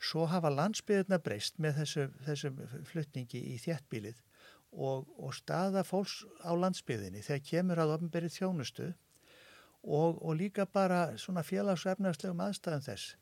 [0.00, 4.22] Svo hafa landsbyðurna breyst með þessum, þessum flutningi í þjættbílið
[4.72, 11.02] og, og staða fólks á landsbyðinni þegar kemur að ofnberið þjónustu og, og líka bara
[11.20, 13.12] svona félags- og efnagslegum aðstæðum þess.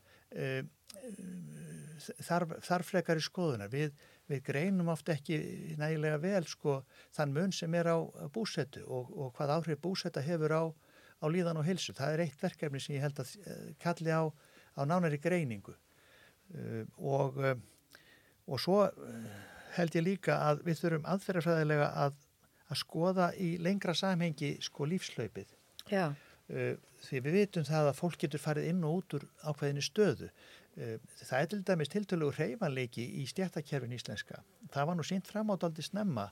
[2.23, 3.71] Þar, þar frekar í skoðunar.
[3.73, 3.91] Við,
[4.29, 5.39] við greinum oft ekki
[5.79, 6.79] nægilega vel sko
[7.15, 7.97] þann mun sem er á
[8.33, 11.95] búsettu og, og hvað áhrif búsetta hefur á, á líðan og hilsu.
[11.97, 15.73] Það er eitt verkefni sem ég held að eh, kalli á, á nánari greiningu.
[16.53, 17.57] Eh, og, eh,
[18.49, 18.83] og svo
[19.75, 22.23] held ég líka að við þurfum aðferðarfræðilega að,
[22.69, 25.53] að skoða í lengra samhengi sko lífslaupið.
[25.89, 26.11] Já.
[26.49, 30.31] Því við vitum það að fólk getur farið inn og út úr ákveðinu stöðu.
[30.79, 34.43] Það er til dæmis tiltölu reyfanleiki í stjættakerfin íslenska.
[34.71, 36.29] Það var nú sínt framáttaldi snemma.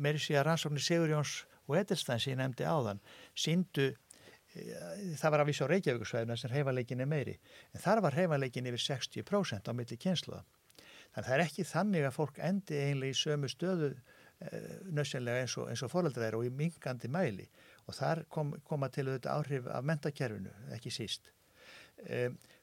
[0.00, 1.34] Með því að rannsóknir Sigurjóns
[1.68, 3.02] og Edelstein sem ég nefndi áðan
[3.36, 3.92] síndu
[4.54, 7.34] það var að vísa á Reykjavíkusvæðuna sem reyfaleikin er meiri.
[7.74, 10.44] En þar var reyfaleikin yfir 60% á milli kynsluða
[11.14, 15.44] þannig að það er ekki þannig að fólk endi einlega í sömu stöðu eh, nössinlega
[15.44, 17.46] eins og, og fóröldra er og í mingandi mæli.
[17.86, 21.30] Og þar kom, koma til auðvitað áhrif af mentakerfinu, ekki síst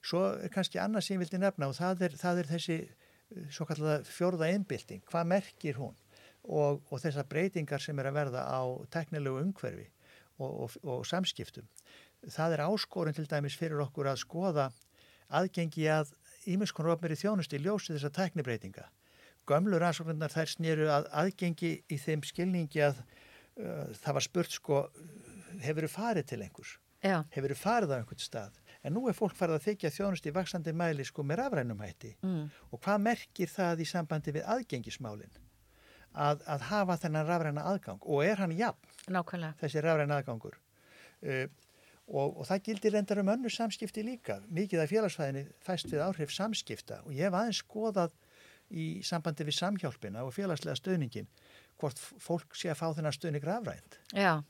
[0.05, 3.47] svo er kannski annað sem ég vildi nefna og það er, það er þessi eh,
[3.53, 5.95] svo kallega fjórða einbilding, hvað merkir hún
[6.43, 8.61] og, og þessar breytingar sem er að verða á
[8.93, 9.87] teknilegu umhverfi
[10.41, 11.67] og, og, og samskiptum.
[12.29, 14.71] Það er áskorun til dæmis fyrir okkur að skoða
[15.31, 16.11] aðgengi að
[16.49, 18.87] ímiskonur ofnir í þjónusti ljósi þessar tæknibreitinga.
[19.49, 24.81] Gömlur aðsóknarnar þær snýru að aðgengi í þeim skilningi að uh, það var spurt sko
[25.61, 26.75] hefur þið farið til einhvers?
[27.01, 27.17] Já.
[27.33, 28.60] Hefur þið farið á einhvern stað?
[28.81, 32.15] En nú er fólk farið að þykja þjónusti í vaksandi mæli sko með rafrænum hætti
[32.25, 32.45] mm.
[32.71, 35.35] og hvað merkir það í sambandi við aðgengismálinn?
[36.11, 39.55] Að, að hafa þennan rafræna aðgang og er hann jafn Nákvæmlega.
[39.61, 41.45] þessi rafræna aðgangur uh,
[42.11, 46.33] og, og það gildir endar um önnu samskipti líka mikið af félagsfæðinni fæst við áhrif
[46.35, 48.17] samskipta og ég hef aðeins skoðað
[48.71, 51.29] í sambandi við samhjálpina og félagslega stöðningin
[51.79, 54.41] hvort fólk sé að fá þennan stöðning rafrænt Já.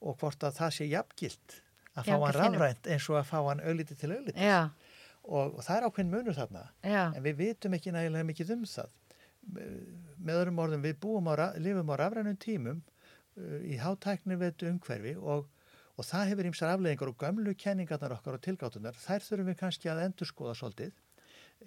[0.00, 1.60] og hvort að það sé jafngilt
[1.96, 4.50] að fá hann rafrænt eins og að fá hann auðliti til auðliti
[5.26, 6.66] og, og það er ákveðin munur þarna.
[6.86, 7.04] Já.
[7.10, 8.92] en við vitum ekki nægilega mikið um það.
[9.46, 12.84] Með öðrum orðum við búum á, lifum á rafrænum tímum
[13.36, 15.48] Uh, í hátækni veitu umhverfi og,
[16.00, 19.90] og það hefur ímsar afleggingar og gömlu kenningarnar okkar og tilgáttunar þær þurfum við kannski
[19.92, 20.94] að endur skoða svolítið.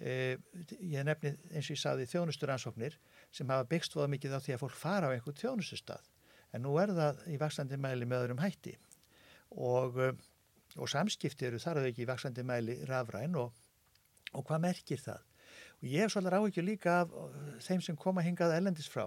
[0.02, 0.14] E,
[0.82, 2.96] ég nefni eins og ég saði þjónustur ansóknir
[3.34, 6.10] sem hafa byggst fóða mikið á því að fólk fara á einhvern þjónustustad
[6.54, 8.76] en nú er það í vaksandi mæli með öðrum hætti
[9.50, 10.12] og, uh,
[10.76, 13.52] og samskipti eru þar að ekki í vaksandi mæli rafræn og,
[14.32, 15.26] og hvað merkir það
[15.80, 19.06] og ég hef svolítið áhugju líka af uh, þeim sem koma hingað ellendis frá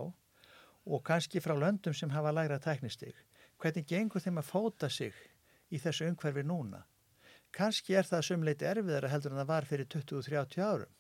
[0.84, 3.14] og kannski frá löndum sem hafa læra tæknistig.
[3.62, 5.14] Hvernig gengur þeim að fóta sig
[5.72, 6.84] í þessu umhverfi núna?
[7.54, 10.96] Kannski er það sumleiti erfiðara heldur en það var fyrir 20-30 árum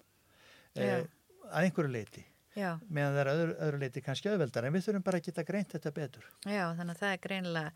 [0.75, 1.03] eh,
[1.49, 2.23] að einhverju leiti.
[2.53, 2.77] Já.
[2.87, 5.73] meðan það er öðru, öðru leiti kannski auðveldar en við þurfum bara að geta greint
[5.73, 6.27] þetta betur.
[6.45, 7.71] Já, þannig að það er greinlega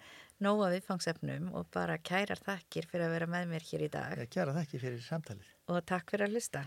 [0.46, 4.22] nóga viðfangsefnum og bara kærar þakkir fyrir að vera með mér hér í dag.
[4.34, 5.54] Kærar þakkir fyrir samtalið.
[5.68, 6.62] Og takk fyrir að hlusta